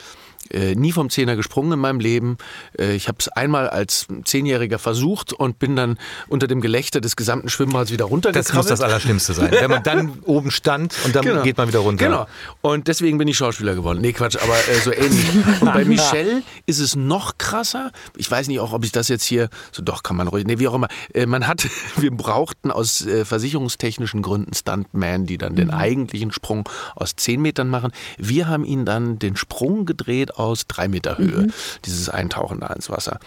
[0.51, 2.37] äh, nie vom Zehner gesprungen in meinem Leben.
[2.77, 7.15] Äh, ich habe es einmal als Zehnjähriger versucht und bin dann unter dem Gelächter des
[7.15, 8.49] gesamten Schwimmbads wieder runtergekrabbelt.
[8.49, 11.43] Das muss das Allerschlimmste sein, wenn man dann oben stand und dann genau.
[11.43, 12.05] geht man wieder runter.
[12.05, 12.27] Genau.
[12.61, 13.99] Und deswegen bin ich Schauspieler geworden.
[14.01, 15.25] Nee, Quatsch, aber äh, so ähnlich.
[15.61, 17.91] Und bei Michelle ist es noch krasser.
[18.15, 20.59] Ich weiß nicht auch, ob ich das jetzt hier, so doch kann man ruhig, nee,
[20.59, 20.87] wie auch immer.
[21.13, 25.73] Äh, man hat, wir brauchten aus äh, versicherungstechnischen Gründen Stuntman, die dann den mhm.
[25.73, 27.91] eigentlichen Sprung aus zehn Metern machen.
[28.17, 31.53] Wir haben ihn dann den Sprung gedreht aus drei Meter Höhe, mhm.
[31.85, 33.19] dieses Eintauchen da ins Wasser.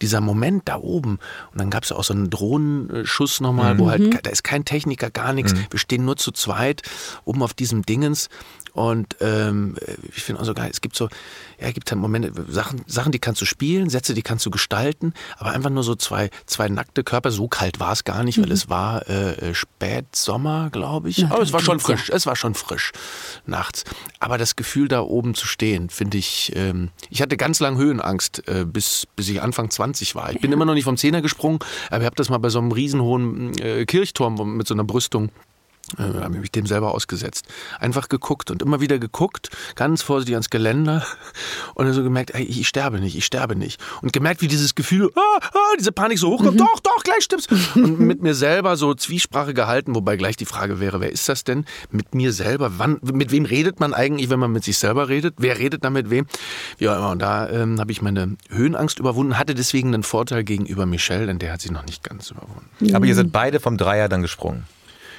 [0.00, 1.18] Dieser Moment da oben,
[1.52, 3.78] und dann gab es auch so einen Drohnenschuss nochmal, mhm.
[3.78, 4.18] wo halt, mhm.
[4.22, 5.54] da ist kein Techniker, gar nichts.
[5.54, 5.66] Mhm.
[5.70, 6.82] Wir stehen nur zu zweit
[7.24, 8.28] oben auf diesem Dingens
[8.78, 9.74] und ähm,
[10.14, 11.06] ich finde auch so geil, es gibt so,
[11.60, 14.50] ja, es gibt halt Momente, Sachen, Sachen, die kannst du spielen, Sätze, die kannst du
[14.50, 17.32] gestalten, aber einfach nur so zwei, zwei nackte Körper.
[17.32, 18.44] So kalt war es gar nicht, mhm.
[18.44, 21.16] weil es war äh, Spätsommer, glaube ich.
[21.16, 22.14] Ja, aber es war schon frisch, ja.
[22.14, 22.92] es war schon frisch
[23.46, 23.82] nachts.
[24.20, 28.46] Aber das Gefühl, da oben zu stehen, finde ich, ähm, ich hatte ganz lang Höhenangst,
[28.46, 30.28] äh, bis, bis ich Anfang 20 war.
[30.28, 30.40] Ich ja.
[30.42, 32.70] bin immer noch nicht vom Zehner gesprungen, aber ich habe das mal bei so einem
[32.70, 35.30] riesenhohen äh, Kirchturm mit so einer Brüstung
[35.96, 37.46] äh, habe mich dem selber ausgesetzt.
[37.78, 41.06] Einfach geguckt und immer wieder geguckt, ganz vorsichtig ans Geländer
[41.74, 43.80] und dann so gemerkt, ey, ich sterbe nicht, ich sterbe nicht.
[44.02, 46.58] Und gemerkt, wie dieses Gefühl, ah, ah, diese Panik so hochkommt, mhm.
[46.58, 47.46] doch, doch, gleich stimmt's.
[47.74, 51.44] Und mit mir selber so Zwiesprache gehalten, wobei gleich die Frage wäre, wer ist das
[51.44, 51.64] denn?
[51.90, 55.34] Mit mir selber, wann, mit wem redet man eigentlich, wenn man mit sich selber redet?
[55.38, 56.26] Wer redet da mit wem?
[56.76, 57.10] Wie auch immer.
[57.10, 61.38] Und da ähm, habe ich meine Höhenangst überwunden, hatte deswegen einen Vorteil gegenüber Michelle, denn
[61.38, 62.94] der hat sie noch nicht ganz überwunden.
[62.94, 64.64] Aber ihr seid beide vom Dreier dann gesprungen.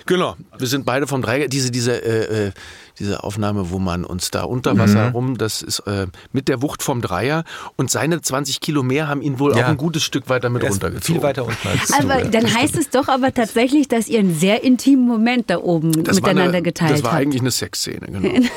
[0.09, 1.47] Genau, wir sind beide vom Dreier.
[1.47, 2.51] Diese, diese äh, äh
[2.99, 5.15] diese Aufnahme, wo man uns da unter Wasser mhm.
[5.15, 7.43] rum, das ist äh, mit der Wucht vom Dreier
[7.75, 9.65] und seine 20 Kilo mehr haben ihn wohl ja.
[9.65, 11.01] auch ein gutes Stück weiter mit runtergezogen.
[11.01, 14.35] Viel weiter unten als Aber du, dann heißt es doch aber tatsächlich, dass ihr einen
[14.35, 16.99] sehr intimen Moment da oben das miteinander eine, geteilt habt.
[16.99, 17.21] Das war habt.
[17.21, 18.29] eigentlich eine Sexszene, genau.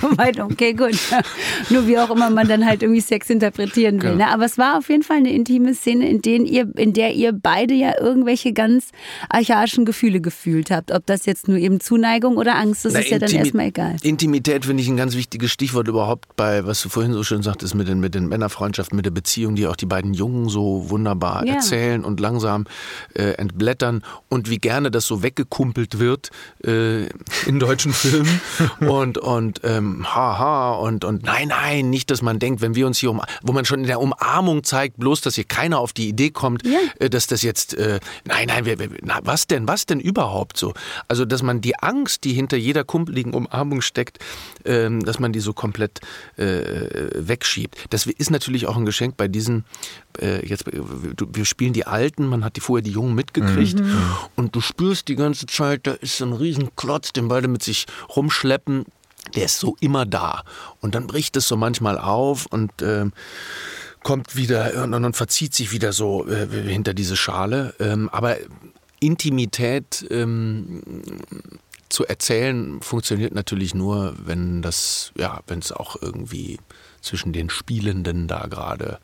[0.00, 0.98] Soweit, okay, gut.
[1.70, 4.12] Nur wie auch immer man dann halt irgendwie Sex interpretieren will.
[4.12, 4.24] Genau.
[4.24, 4.30] Ne?
[4.30, 7.32] Aber es war auf jeden Fall eine intime Szene, in, denen ihr, in der ihr
[7.32, 8.88] beide ja irgendwelche ganz
[9.28, 10.90] archaischen Gefühle gefühlt habt.
[10.92, 13.96] Ob das jetzt nur eben Zuneigung oder Angst, das Na, ist ja dann erstmal egal.
[14.02, 17.74] Intimität finde ich ein ganz wichtiges Stichwort überhaupt bei, was du vorhin so schön sagtest,
[17.74, 21.44] mit den, mit den Männerfreundschaften, mit der Beziehung, die auch die beiden Jungen so wunderbar
[21.44, 21.54] ja.
[21.54, 22.66] erzählen und langsam
[23.14, 26.30] äh, entblättern und wie gerne das so weggekumpelt wird
[26.64, 27.06] äh,
[27.46, 28.40] in deutschen Filmen
[28.80, 32.98] und, und ähm, haha und, und nein, nein, nicht, dass man denkt, wenn wir uns
[32.98, 36.08] hier um, wo man schon in der Umarmung zeigt, bloß, dass hier keiner auf die
[36.08, 36.78] Idee kommt, ja.
[36.98, 40.56] äh, dass das jetzt, äh, nein, nein, wir, wir, na, was denn, was denn überhaupt
[40.56, 40.72] so?
[41.08, 44.18] Also, dass man die Angst, die hinter jeder kumpeligen Umarmung steckt,
[44.64, 46.00] ähm, dass man die so komplett
[46.36, 47.86] äh, wegschiebt.
[47.90, 49.64] Das ist natürlich auch ein Geschenk bei diesen,
[50.20, 53.98] äh, jetzt, wir spielen die Alten, man hat die vorher die Jungen mitgekriegt mhm.
[54.36, 57.86] und du spürst die ganze Zeit, da ist so ein Riesenklotz, den beide mit sich
[58.14, 58.84] rumschleppen,
[59.34, 60.44] der ist so immer da.
[60.80, 63.06] Und dann bricht es so manchmal auf und äh,
[64.02, 67.74] kommt wieder und, und, verzieht sich wieder so äh, hinter diese Schale.
[67.80, 68.36] Ähm, aber
[69.00, 70.80] Intimität ähm,
[71.88, 76.58] zu erzählen funktioniert natürlich nur, wenn das, ja, wenn es auch irgendwie
[77.00, 78.98] zwischen den Spielenden da gerade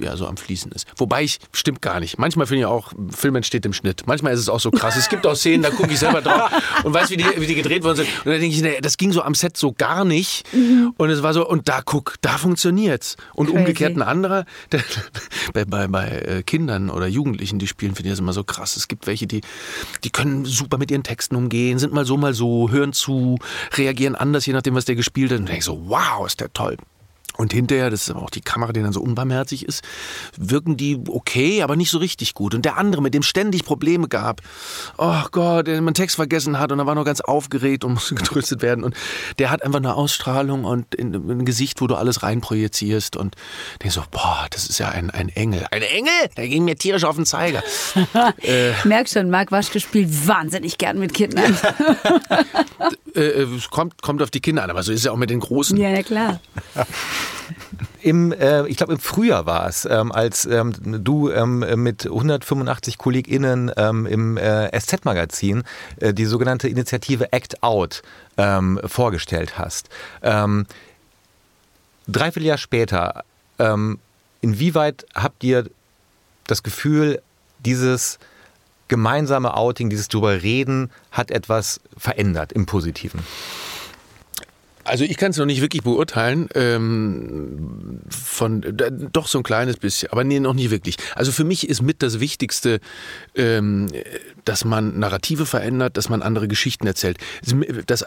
[0.00, 0.86] ja, so am Fließen ist.
[0.96, 2.18] Wobei ich, stimmt gar nicht.
[2.18, 4.04] Manchmal finde ich auch, Film entsteht im Schnitt.
[4.06, 4.96] Manchmal ist es auch so krass.
[4.96, 6.50] Es gibt auch Szenen, da gucke ich selber drauf
[6.84, 8.08] und weiß, wie die, wie die gedreht worden sind.
[8.24, 10.44] Und dann denke ich, nee, das ging so am Set so gar nicht.
[10.52, 10.94] Mhm.
[10.96, 13.16] Und es war so, und da guck, da funktioniert's.
[13.34, 13.58] Und Crazy.
[13.58, 14.82] umgekehrt ein anderer, der,
[15.52, 18.76] bei, bei, bei äh, Kindern oder Jugendlichen, die spielen, finde ich das immer so krass.
[18.76, 19.40] Es gibt welche, die,
[20.04, 23.38] die können super mit ihren Texten umgehen, sind mal so, mal so, hören zu,
[23.74, 25.38] reagieren anders, je nachdem, was der gespielt hat.
[25.38, 26.76] Und denke ich so, wow, ist der toll.
[27.38, 29.84] Und hinterher, das ist aber auch die Kamera, die dann so unbarmherzig ist,
[30.36, 32.52] wirken die okay, aber nicht so richtig gut.
[32.52, 34.42] Und der andere, mit dem ständig Probleme gab,
[34.96, 38.16] oh Gott, der meinen Text vergessen hat und er war noch ganz aufgeregt und musste
[38.16, 38.82] getröstet werden.
[38.82, 38.96] Und
[39.38, 43.16] der hat einfach eine Ausstrahlung und in, in ein Gesicht, wo du alles reinprojizierst.
[43.16, 43.36] Und
[43.84, 45.64] der so, boah, das ist ja ein, ein Engel.
[45.70, 46.12] Ein Engel?
[46.36, 47.62] Der ging mir tierisch auf den Zeiger.
[48.42, 51.56] äh, Merk schon, Marc Waschke spielt wahnsinnig gern mit Kindern.
[53.14, 55.30] äh, äh, kommt, kommt auf die Kinder an, aber so ist es ja auch mit
[55.30, 55.76] den Großen.
[55.76, 56.40] Ja, na klar.
[58.02, 62.98] Im, äh, ich glaube, im Frühjahr war es, ähm, als ähm, du ähm, mit 185
[62.98, 65.62] KollegInnen ähm, im äh, SZ-Magazin
[65.96, 68.02] äh, die sogenannte Initiative Act Out
[68.36, 69.88] ähm, vorgestellt hast.
[70.22, 70.66] Ähm,
[72.06, 73.24] dreiviertel Jahr später,
[74.40, 75.64] inwieweit habt ihr
[76.46, 77.20] das Gefühl,
[77.58, 78.20] dieses
[78.88, 83.20] gemeinsame Outing, dieses drüber reden, hat etwas verändert im Positiven?
[84.88, 89.76] Also ich kann es noch nicht wirklich beurteilen, ähm, von äh, doch so ein kleines
[89.76, 90.96] bisschen, aber nee, noch nicht wirklich.
[91.14, 92.80] Also für mich ist mit das Wichtigste,
[93.34, 93.88] ähm,
[94.46, 97.18] dass man Narrative verändert, dass man andere Geschichten erzählt.
[97.86, 98.06] Dass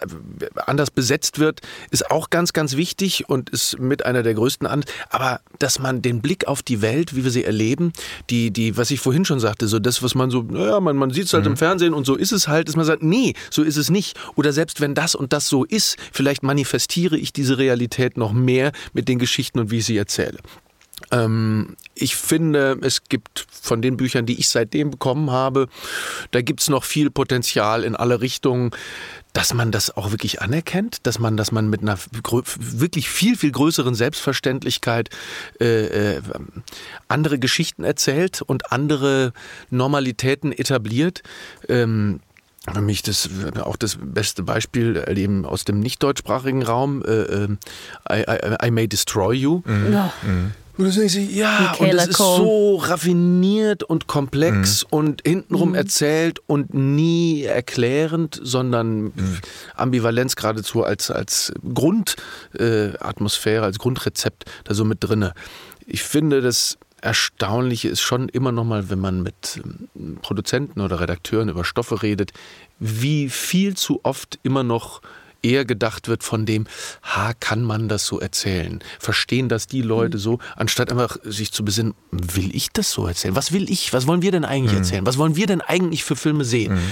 [0.55, 4.83] anders besetzt wird, ist auch ganz, ganz wichtig und ist mit einer der größten an.
[5.09, 7.93] Aber dass man den Blick auf die Welt, wie wir sie erleben,
[8.31, 11.11] die, die, was ich vorhin schon sagte, so das, was man so, naja, man, man
[11.11, 11.51] sieht es halt mhm.
[11.51, 14.17] im Fernsehen und so ist es halt, dass man sagt, nee, so ist es nicht.
[14.35, 18.31] Oder selbst wenn das und das so ist, vielleicht manifestiert manifestiere ich diese Realität noch
[18.31, 20.39] mehr mit den Geschichten und wie ich sie erzähle.
[21.11, 25.67] Ähm, ich finde, es gibt von den Büchern, die ich seitdem bekommen habe,
[26.31, 28.71] da gibt es noch viel Potenzial in alle Richtungen,
[29.33, 31.97] dass man das auch wirklich anerkennt, dass man, dass man mit einer
[32.59, 35.09] wirklich viel, viel größeren Selbstverständlichkeit
[35.59, 36.21] äh, äh,
[37.09, 39.33] andere Geschichten erzählt und andere
[39.69, 41.23] Normalitäten etabliert.
[41.67, 42.21] Ähm,
[42.69, 43.29] für mich das
[43.63, 47.03] auch das beste Beispiel äh, eben aus dem nicht deutschsprachigen Raum.
[47.03, 47.47] Äh, äh,
[48.11, 49.61] I, I, I, May Destroy You.
[49.65, 49.93] Mhm.
[49.93, 50.13] Ja.
[50.21, 50.51] Mhm.
[50.77, 54.87] Und das ich, ja, und es ist so raffiniert und komplex mhm.
[54.89, 55.75] und hintenrum mhm.
[55.75, 59.37] erzählt und nie erklärend, sondern mhm.
[59.75, 65.33] Ambivalenz geradezu als, als Grundatmosphäre, äh, als Grundrezept da so mit drinne.
[65.85, 69.61] Ich finde, das Erstaunliche ist schon immer noch mal, wenn man mit
[69.95, 72.31] ähm, Produzenten oder Redakteuren über Stoffe redet,
[72.79, 75.01] wie viel zu oft immer noch
[75.43, 76.67] eher gedacht wird von dem,
[77.01, 78.79] ha, kann man das so erzählen?
[78.99, 80.21] Verstehen das die Leute mhm.
[80.21, 83.35] so, anstatt einfach sich zu besinnen, will ich das so erzählen?
[83.35, 83.91] Was will ich?
[83.93, 84.77] Was wollen wir denn eigentlich mhm.
[84.79, 85.05] erzählen?
[85.05, 86.73] Was wollen wir denn eigentlich für Filme sehen?
[86.73, 86.91] Mhm.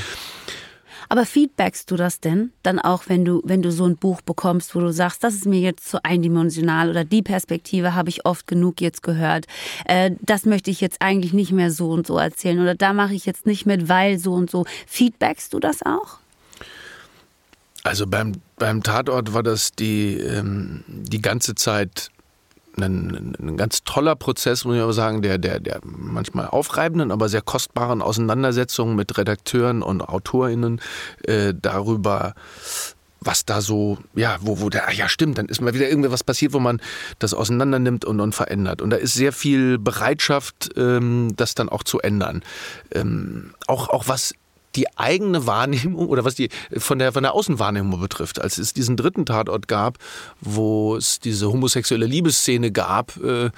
[1.12, 4.76] Aber feedbackst du das denn dann auch, wenn du, wenn du so ein Buch bekommst,
[4.76, 8.46] wo du sagst, das ist mir jetzt zu eindimensional oder die Perspektive habe ich oft
[8.46, 9.48] genug jetzt gehört.
[9.86, 13.16] Äh, das möchte ich jetzt eigentlich nicht mehr so und so erzählen oder da mache
[13.16, 14.66] ich jetzt nicht mit, weil so und so.
[14.86, 16.20] Feedbackst du das auch?
[17.84, 22.12] Also beim, beim Tatort war das die, ähm, die ganze Zeit
[22.84, 27.30] ein, ein, ganz toller Prozess, muss ich aber sagen, der, der, der manchmal aufreibenden, aber
[27.30, 30.82] sehr kostbaren Auseinandersetzungen mit Redakteuren und AutorInnen
[31.24, 32.34] äh, darüber,
[33.22, 36.24] was da so, ja, wo, wo der, ach ja, stimmt, dann ist mal wieder irgendwas
[36.24, 36.82] passiert, wo man
[37.20, 38.82] das auseinander nimmt und, und verändert.
[38.82, 42.44] Und da ist sehr viel Bereitschaft, ähm, das dann auch zu ändern.
[42.92, 44.34] Ähm, auch, auch was
[44.76, 48.98] die eigene Wahrnehmung oder was die von der von der Außenwahrnehmung betrifft, als es diesen
[48.98, 49.98] dritten Tatort gab,
[50.42, 53.50] wo es diese homosexuelle Liebesszene gab, äh,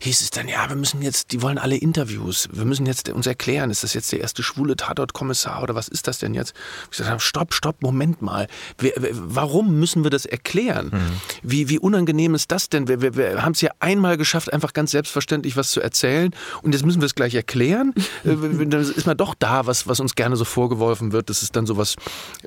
[0.00, 3.26] hieß es dann ja, wir müssen jetzt, die wollen alle Interviews, wir müssen jetzt uns
[3.26, 6.54] erklären, ist das jetzt der erste schwule Tatortkommissar oder was ist das denn jetzt?
[6.90, 10.90] Ich gesagt, stopp, stopp, Moment mal, wir, warum müssen wir das erklären?
[10.92, 11.20] Mhm.
[11.42, 12.88] Wie wie unangenehm ist das denn?
[12.88, 16.72] Wir, wir, wir haben es ja einmal geschafft, einfach ganz selbstverständlich was zu erzählen und
[16.72, 17.92] jetzt müssen wir es gleich erklären.
[18.24, 21.52] Äh, dann ist man doch da, was was uns gerne so vorgeworfen wird, dass es
[21.52, 21.96] dann so was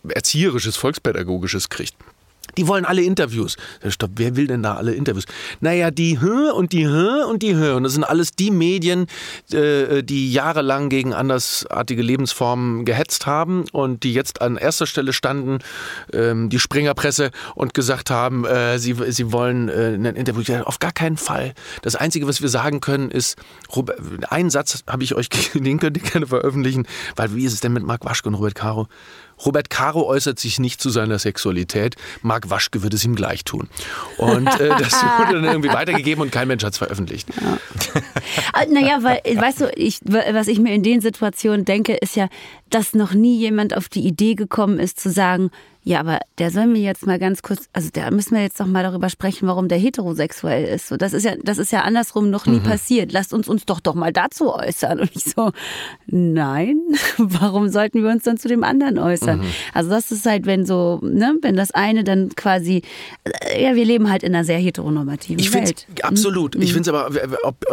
[0.08, 1.96] Erzieherisches, Volkspädagogisches kriegt.
[2.58, 3.58] Die wollen alle Interviews.
[3.88, 5.26] Stopp, wer will denn da alle Interviews?
[5.60, 7.76] Naja, die Hö und die Hö und die Hö.
[7.76, 9.08] Und das sind alles die Medien,
[9.52, 15.60] äh, die jahrelang gegen andersartige Lebensformen gehetzt haben und die jetzt an erster Stelle standen,
[16.14, 20.40] ähm, die Springerpresse, und gesagt haben, äh, sie, sie wollen äh, ein Interview.
[20.64, 21.54] Auf gar keinen Fall.
[21.82, 23.38] Das Einzige, was wir sagen können, ist,
[24.30, 27.74] einen Satz habe ich euch, den könnt ihr gerne veröffentlichen, weil wie ist es denn
[27.74, 28.88] mit Marc Waschke und Robert Caro?
[29.46, 31.96] Robert Caro äußert sich nicht zu seiner Sexualität.
[32.22, 33.70] Marc Waschke wird es ihm gleich tun.
[34.18, 37.28] Und äh, das wurde dann irgendwie weitergegeben und kein Mensch hat es veröffentlicht.
[37.42, 37.58] Ja.
[38.54, 42.28] Ah, naja, weil, weißt du, ich, was ich mir in den Situationen denke, ist ja,
[42.70, 45.52] dass noch nie jemand auf die Idee gekommen ist zu sagen,
[45.84, 48.66] ja, aber der soll mir jetzt mal ganz kurz, also da müssen wir jetzt doch
[48.66, 50.88] mal darüber sprechen, warum der heterosexuell ist.
[50.88, 52.64] So, das ist ja, das ist ja andersrum noch nie mhm.
[52.64, 53.14] passiert.
[53.14, 55.00] Lasst uns uns doch doch mal dazu äußern.
[55.00, 55.52] Und ich so,
[56.06, 56.78] nein,
[57.18, 59.40] warum sollten wir uns dann zu dem anderen äußern?
[59.40, 59.46] Mhm.
[59.74, 62.82] Also das ist halt, wenn so, ne, wenn das eine dann quasi,
[63.24, 65.88] äh, ja, wir leben halt in einer sehr heteronormativen ich Welt.
[66.02, 66.56] Absolut.
[66.56, 66.62] Mhm.
[66.62, 67.10] Ich finde es aber,
[67.44, 67.66] ob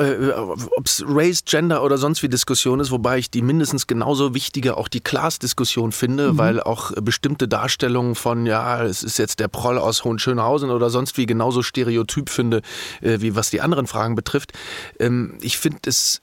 [0.85, 4.77] es äh, Race, Gender oder sonst wie Diskussion ist, wobei ich die mindestens genauso wichtige,
[4.77, 6.39] auch die Class-Diskussion finde, mhm.
[6.39, 10.91] weil auch bestimmte Darstellungen Vorstellung von, ja, es ist jetzt der Proll aus Hohenschönhausen oder
[10.91, 12.61] sonst wie genauso stereotyp finde,
[13.01, 14.53] äh, wie was die anderen Fragen betrifft.
[15.01, 16.21] Ähm, ich finde es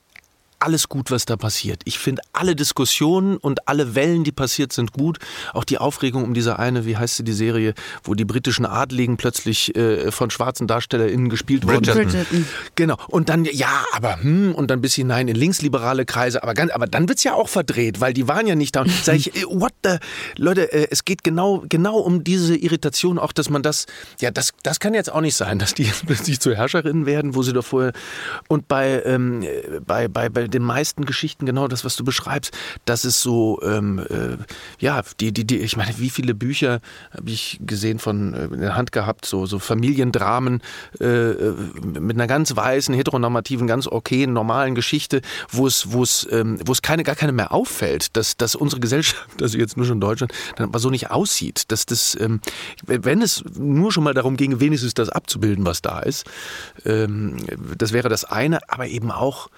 [0.64, 1.82] alles gut, was da passiert.
[1.84, 5.18] Ich finde alle Diskussionen und alle Wellen, die passiert sind, gut.
[5.52, 9.18] Auch die Aufregung um diese eine, wie heißt sie, die Serie, wo die britischen Adligen
[9.18, 11.82] plötzlich äh, von schwarzen DarstellerInnen gespielt wurden.
[11.82, 12.46] Bridgerton.
[12.76, 12.96] Genau.
[13.08, 16.42] Und dann, ja, aber, hm, und dann bis hinein in linksliberale Kreise.
[16.42, 18.84] Aber, ganz, aber dann es ja auch verdreht, weil die waren ja nicht da.
[19.02, 19.96] Sag ich, äh, what the?
[20.38, 23.84] Leute, äh, es geht genau, genau um diese Irritation, auch dass man das,
[24.20, 27.42] ja, das, das kann jetzt auch nicht sein, dass die plötzlich zu Herrscherinnen werden, wo
[27.42, 27.92] sie doch vorher.
[28.48, 29.44] Und bei, ähm,
[29.86, 32.56] bei, bei, bei den meisten Geschichten genau das, was du beschreibst.
[32.84, 34.36] Das ist so, ähm, äh,
[34.78, 38.60] ja, die, die, die, ich meine, wie viele Bücher habe ich gesehen von äh, in
[38.60, 40.62] der Hand gehabt, so, so Familiendramen
[41.00, 41.54] äh, äh,
[42.00, 46.72] mit einer ganz weißen, heteronormativen, ganz okayen, normalen Geschichte, wo es, wo es, ähm, wo
[46.72, 50.32] es keine, gar keine mehr auffällt, dass, dass unsere Gesellschaft, also jetzt nur schon Deutschland,
[50.56, 51.64] dann aber so nicht aussieht.
[51.68, 52.40] Dass das, ähm,
[52.86, 56.24] wenn es nur schon mal darum ging, wenigstens das abzubilden, was da ist,
[56.84, 57.36] ähm,
[57.76, 59.48] das wäre das eine, aber eben auch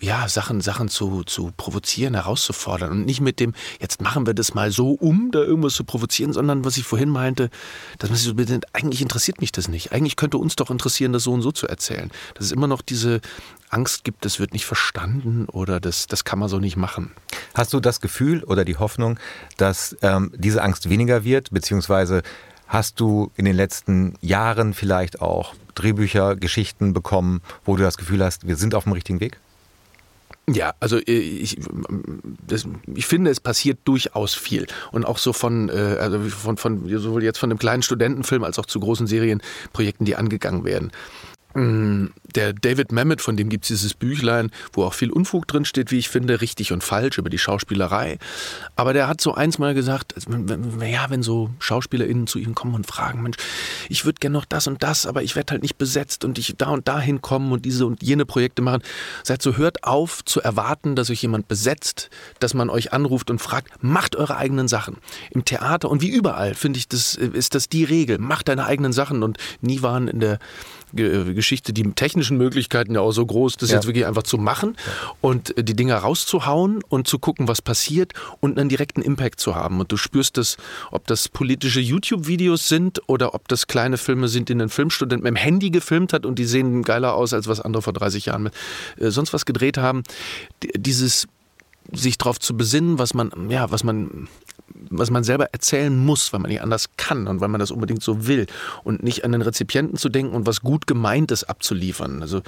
[0.00, 4.54] ja, Sachen, Sachen zu, zu provozieren, herauszufordern und nicht mit dem, jetzt machen wir das
[4.54, 7.50] mal so, um da irgendwas zu provozieren, sondern was ich vorhin meinte,
[7.98, 9.92] dass man sich so bedenkt, eigentlich interessiert mich das nicht.
[9.92, 12.10] Eigentlich könnte uns doch interessieren, das so und so zu erzählen.
[12.34, 13.20] Dass es immer noch diese
[13.70, 17.10] Angst gibt, das wird nicht verstanden oder das, das kann man so nicht machen.
[17.54, 19.18] Hast du das Gefühl oder die Hoffnung,
[19.56, 22.22] dass ähm, diese Angst weniger wird, beziehungsweise
[22.68, 28.24] hast du in den letzten Jahren vielleicht auch Drehbücher, Geschichten bekommen, wo du das Gefühl
[28.24, 29.38] hast, wir sind auf dem richtigen Weg?
[30.50, 31.58] Ja, also äh, ich,
[32.46, 34.66] das, ich finde, es passiert durchaus viel.
[34.92, 38.58] Und auch so von, äh, also von, von sowohl jetzt von dem kleinen Studentenfilm als
[38.58, 40.90] auch zu großen Serienprojekten, die angegangen werden.
[41.58, 45.64] Mm, der David Mamet, von dem gibt es dieses Büchlein, wo auch viel Unfug drin
[45.64, 48.18] steht, wie ich finde, richtig und falsch über die Schauspielerei.
[48.76, 50.14] Aber der hat so eins mal gesagt,
[50.80, 53.38] ja, wenn so SchauspielerInnen zu ihm kommen und fragen, Mensch,
[53.88, 56.54] ich würde gerne noch das und das, aber ich werde halt nicht besetzt und ich
[56.56, 58.82] da und da hinkommen und diese und jene Projekte machen.
[59.24, 63.40] Seid so, hört auf zu erwarten, dass euch jemand besetzt, dass man euch anruft und
[63.40, 64.98] fragt, macht eure eigenen Sachen.
[65.30, 68.18] Im Theater und wie überall, finde ich, das, ist das die Regel.
[68.18, 70.38] Macht deine eigenen Sachen und nie waren in der
[70.92, 73.76] Geschichte die technischen Möglichkeiten ja auch so groß, das ja.
[73.76, 74.76] jetzt wirklich einfach zu machen
[75.20, 79.54] und äh, die Dinge rauszuhauen und zu gucken, was passiert und einen direkten Impact zu
[79.54, 79.80] haben.
[79.80, 80.56] Und du spürst das,
[80.90, 85.30] ob das politische YouTube-Videos sind oder ob das kleine Filme sind, die ein Filmstudent mit
[85.30, 88.44] dem Handy gefilmt hat und die sehen geiler aus, als was andere vor 30 Jahren
[88.44, 88.54] mit
[88.98, 90.02] äh, sonst was gedreht haben.
[90.76, 91.26] Dieses
[91.92, 94.28] sich darauf zu besinnen, was man, ja, was man
[94.90, 98.02] was man selber erzählen muss, weil man nicht anders kann und weil man das unbedingt
[98.02, 98.46] so will
[98.84, 102.22] und nicht an den Rezipienten zu denken und was gut gemeint ist abzuliefern.
[102.22, 102.42] Also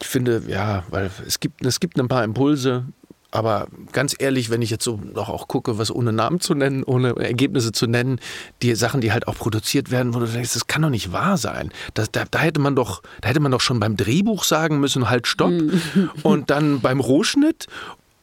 [0.00, 2.84] ich finde, ja, weil es gibt, es gibt ein paar Impulse,
[3.30, 6.84] aber ganz ehrlich, wenn ich jetzt so noch auch gucke, was ohne Namen zu nennen,
[6.84, 8.20] ohne Ergebnisse zu nennen,
[8.62, 11.36] die Sachen, die halt auch produziert werden, wo du denkst, das kann doch nicht wahr
[11.36, 11.70] sein.
[11.94, 15.10] Das, da, da, hätte man doch, da hätte man doch schon beim Drehbuch sagen müssen,
[15.10, 15.50] halt stopp.
[15.50, 16.10] Mhm.
[16.22, 17.66] Und dann beim Rohschnitt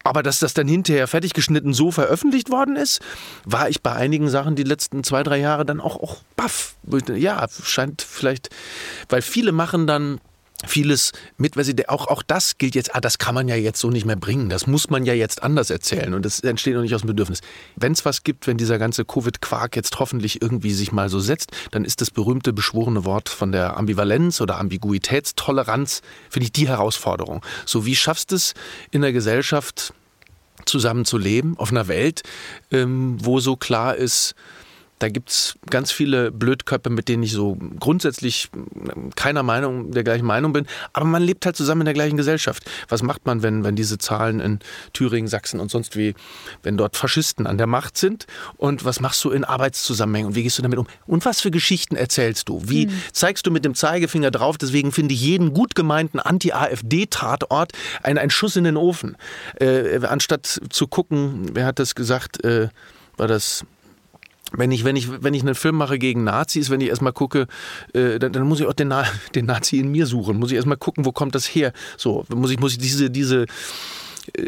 [0.03, 3.01] Aber dass das dann hinterher fertig geschnitten so veröffentlicht worden ist,
[3.45, 6.75] war ich bei einigen Sachen die letzten zwei, drei Jahre dann auch, auch baff.
[7.15, 8.49] Ja, scheint vielleicht,
[9.07, 10.19] weil viele machen dann
[10.65, 13.79] vieles mit, weil sie auch, auch das gilt jetzt, ah, das kann man ja jetzt
[13.79, 16.81] so nicht mehr bringen, das muss man ja jetzt anders erzählen und das entsteht noch
[16.81, 17.41] nicht aus dem Bedürfnis.
[17.75, 21.51] Wenn es was gibt, wenn dieser ganze Covid-Quark jetzt hoffentlich irgendwie sich mal so setzt,
[21.71, 27.43] dann ist das berühmte beschworene Wort von der Ambivalenz oder Ambiguitätstoleranz, finde ich die Herausforderung.
[27.65, 28.53] So wie schaffst du es
[28.91, 29.93] in der Gesellschaft
[30.65, 32.23] zusammen zu leben, auf einer Welt,
[32.71, 34.35] ähm, wo so klar ist,
[35.03, 38.49] da gibt es ganz viele Blödköpfe, mit denen ich so grundsätzlich
[39.17, 40.65] keiner Meinung, der gleichen Meinung bin.
[40.93, 42.63] Aber man lebt halt zusammen in der gleichen Gesellschaft.
[42.87, 44.59] Was macht man, wenn, wenn diese Zahlen in
[44.93, 46.15] Thüringen, Sachsen und sonst wie,
[46.61, 48.27] wenn dort Faschisten an der Macht sind?
[48.55, 50.29] Und was machst du in Arbeitszusammenhängen?
[50.29, 50.87] Und wie gehst du damit um?
[51.05, 52.61] Und was für Geschichten erzählst du?
[52.63, 52.93] Wie mhm.
[53.11, 54.57] zeigst du mit dem Zeigefinger drauf?
[54.57, 57.73] Deswegen finde ich jeden gut gemeinten Anti-AfD-Tatort
[58.03, 59.17] ein, ein Schuss in den Ofen.
[59.59, 62.69] Äh, anstatt zu gucken, wer hat das gesagt, äh,
[63.17, 63.65] war das
[64.55, 67.47] wenn ich, wenn ich, wenn ich einen Film mache gegen Nazis, wenn ich erstmal gucke,
[67.93, 70.37] äh, dann, dann, muss ich auch den, Na den Nazi in mir suchen.
[70.37, 71.73] Muss ich erstmal gucken, wo kommt das her?
[71.97, 73.45] So, muss ich, muss ich diese, diese,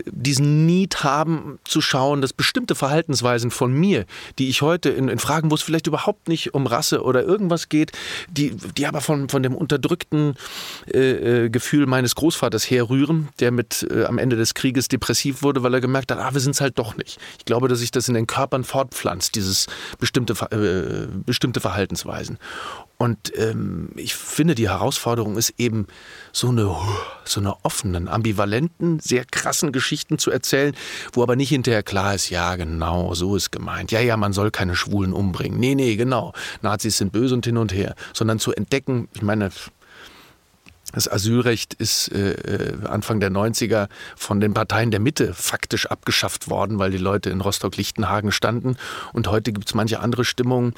[0.09, 4.05] diesen Need haben zu schauen, dass bestimmte Verhaltensweisen von mir,
[4.39, 7.67] die ich heute in, in, Fragen, wo es vielleicht überhaupt nicht um Rasse oder irgendwas
[7.69, 7.91] geht,
[8.29, 10.35] die, die aber von, von dem unterdrückten
[10.93, 15.61] äh, äh, Gefühl meines Großvaters herrühren, der mit äh, am Ende des Krieges depressiv wurde,
[15.61, 17.19] weil er gemerkt hat, ah, wir sind es halt doch nicht.
[17.37, 19.67] Ich glaube, dass sich das in den Körpern fortpflanzt, dieses
[19.99, 22.39] bestimmte, äh, bestimmte Verhaltensweisen.
[22.97, 25.87] Und ähm, ich finde, die Herausforderung ist eben,
[26.31, 26.75] so eine,
[27.23, 30.75] so eine offenen, ambivalenten, sehr krassen Geschichten zu erzählen,
[31.13, 33.91] wo aber nicht hinterher klar ist, ja, genau, so ist gemeint.
[33.91, 35.59] Ja, ja, man soll keine Schwulen umbringen.
[35.59, 36.33] Nee, nee, genau.
[36.61, 37.95] Nazis sind böse und hin und her.
[38.13, 39.49] Sondern zu entdecken, ich meine,
[40.95, 46.49] das Asylrecht ist äh, äh Anfang der 90er von den Parteien der Mitte faktisch abgeschafft
[46.49, 48.77] worden, weil die Leute in Rostock-Lichtenhagen standen.
[49.11, 50.73] Und heute gibt es manche andere Stimmungen,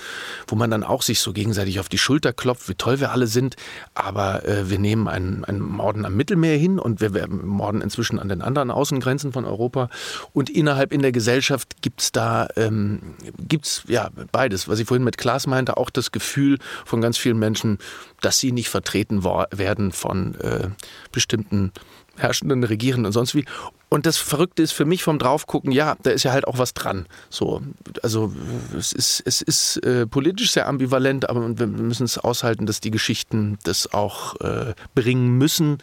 [0.48, 3.28] wo man dann auch sich so gegenseitig auf die Schulter klopft, wie toll wir alle
[3.28, 3.56] sind.
[3.94, 8.28] Aber äh, wir nehmen einen, einen Morden am Mittelmeer hin und wir, morden inzwischen an
[8.28, 9.90] den anderen Außengrenzen von Europa.
[10.34, 14.68] Und innerhalb in der Gesellschaft gibt es da ähm, gibt's, ja, beides.
[14.68, 17.78] Was ich vorhin mit Klaas meinte, auch das Gefühl von ganz vielen Menschen,
[18.22, 20.70] dass sie nicht vertreten werden von äh,
[21.12, 21.72] bestimmten
[22.18, 23.46] herrschenden Regierenden und sonst wie.
[23.90, 26.74] Und das Verrückte ist für mich vom Draufgucken, ja, da ist ja halt auch was
[26.74, 27.06] dran.
[27.30, 27.62] So,
[28.04, 28.34] also
[28.78, 32.92] es ist, es ist äh, politisch sehr ambivalent, aber wir müssen es aushalten, dass die
[32.92, 35.78] Geschichten das auch äh, bringen müssen,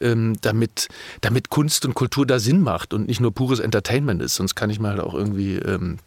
[0.00, 0.88] ähm, damit,
[1.20, 4.36] damit Kunst und Kultur da Sinn macht und nicht nur pures Entertainment ist.
[4.36, 5.98] Sonst kann ich mir halt auch irgendwie ähm,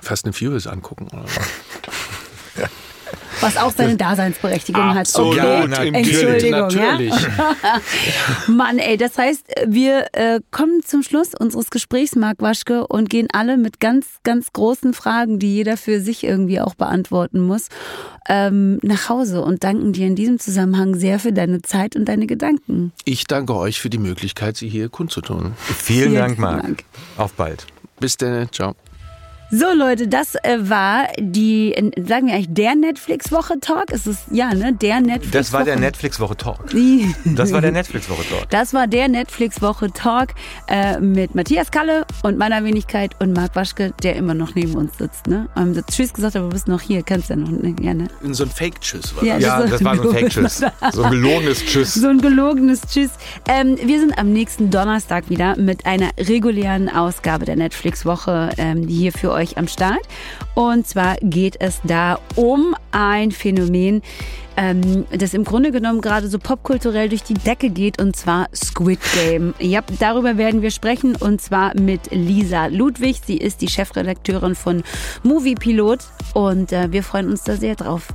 [0.00, 1.08] Fast and Furious angucken.
[1.12, 1.40] Oder so.
[3.40, 5.40] Was auch seine Daseinsberechtigung Absolut.
[5.40, 5.64] hat.
[5.64, 6.60] Okay, ja, Entschuldigung.
[6.60, 7.12] Natürlich.
[7.12, 7.80] Ja?
[8.48, 13.28] Mann, ey, das heißt, wir äh, kommen zum Schluss unseres Gesprächs, Marc Waschke, und gehen
[13.32, 17.68] alle mit ganz, ganz großen Fragen, die jeder für sich irgendwie auch beantworten muss,
[18.28, 22.26] ähm, nach Hause und danken dir in diesem Zusammenhang sehr für deine Zeit und deine
[22.26, 22.92] Gedanken.
[23.04, 25.54] Ich danke euch für die Möglichkeit, Sie hier kundzutun.
[25.56, 26.62] Vielen, Vielen Dank, Marc.
[26.62, 26.84] Dank.
[27.16, 27.66] Auf bald.
[28.00, 28.50] Bis dann.
[28.52, 28.74] Ciao.
[29.50, 31.72] So Leute, das äh, war die,
[32.04, 33.92] sagen wir eigentlich der Netflix-Woche-Talk?
[33.92, 34.72] Ist es, ja, ne?
[34.72, 35.30] Der Netflix-Woche.
[35.30, 36.66] Das war der Netflix-Woche-Talk.
[37.36, 38.50] das war der Netflix-Woche-Talk.
[38.50, 40.34] Das war der Netflix-Woche-Talk
[40.66, 44.98] äh, mit Matthias Kalle und meiner Wenigkeit und Marc Waschke, der immer noch neben uns
[44.98, 45.48] sitzt, ne?
[45.54, 47.76] Haben ähm, Tschüss gesagt, aber du bist noch hier, kannst ja noch, ne?
[47.80, 48.08] Ja, ne?
[48.32, 49.44] So ein Fake-Tschüss war ja, das.
[49.44, 50.64] Ja, das, war so ein Fake-Tschüss.
[50.92, 51.94] So ein gelogenes Tschüss.
[51.94, 53.10] So ein gelogenes Tschüss.
[53.48, 58.94] Ähm, wir sind am nächsten Donnerstag wieder mit einer regulären Ausgabe der Netflix-Woche, ähm, die
[58.94, 60.02] hier für euch am Start.
[60.54, 64.02] Und zwar geht es da um ein Phänomen,
[64.56, 69.00] ähm, das im Grunde genommen gerade so popkulturell durch die Decke geht, und zwar Squid
[69.14, 69.54] Game.
[69.58, 73.20] Ja, darüber werden wir sprechen, und zwar mit Lisa Ludwig.
[73.24, 74.82] Sie ist die Chefredakteurin von
[75.22, 76.00] Movie Pilot
[76.34, 78.08] und äh, wir freuen uns da sehr drauf.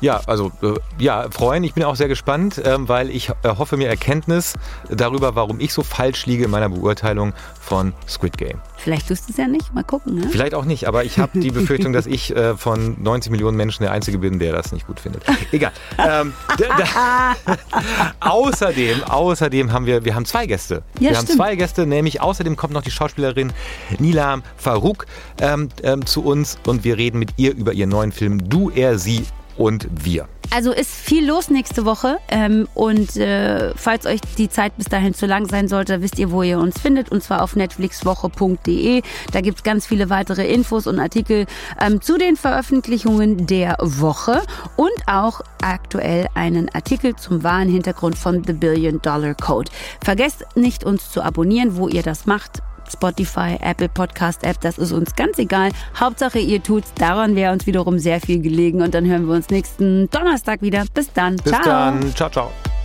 [0.00, 1.64] Ja, also äh, ja, freuen.
[1.64, 4.54] Ich bin auch sehr gespannt, ähm, weil ich äh, hoffe mir Erkenntnis
[4.90, 8.60] darüber, warum ich so falsch liege in meiner Beurteilung von Squid Game.
[8.76, 10.16] Vielleicht tust du es ja nicht, mal gucken.
[10.16, 10.28] Ne?
[10.30, 13.82] Vielleicht auch nicht, aber ich habe die Befürchtung, dass ich äh, von 90 Millionen Menschen
[13.82, 15.24] der Einzige bin, der das nicht gut findet.
[15.50, 15.72] Egal.
[15.98, 16.32] Ähm,
[18.20, 20.82] außerdem, außerdem haben wir, wir haben zwei Gäste.
[21.00, 21.30] Ja, wir stimmt.
[21.30, 23.52] haben zwei Gäste, nämlich außerdem kommt noch die Schauspielerin
[23.98, 25.06] Nilam Farouk
[25.40, 28.98] ähm, ähm, zu uns und wir reden mit ihr über ihren neuen Film Du, er,
[28.98, 29.26] sie
[29.56, 30.28] und wir.
[30.50, 35.12] Also ist viel los nächste Woche ähm, und äh, falls euch die Zeit bis dahin
[35.12, 39.02] zu lang sein sollte, wisst ihr, wo ihr uns findet und zwar auf netflixwoche.de.
[39.32, 41.46] Da gibt es ganz viele weitere Infos und Artikel
[41.80, 44.42] ähm, zu den Veröffentlichungen der Woche
[44.76, 49.70] und auch aktuell einen Artikel zum wahren Hintergrund von The Billion Dollar Code.
[50.02, 54.92] Vergesst nicht, uns zu abonnieren, wo ihr das macht Spotify, Apple Podcast App, das ist
[54.92, 55.70] uns ganz egal.
[55.98, 59.50] Hauptsache ihr tut's, daran wäre uns wiederum sehr viel gelegen und dann hören wir uns
[59.50, 60.84] nächsten Donnerstag wieder.
[60.94, 61.36] Bis dann.
[61.36, 61.64] Bis ciao.
[61.64, 62.14] dann.
[62.14, 62.75] Ciao, ciao.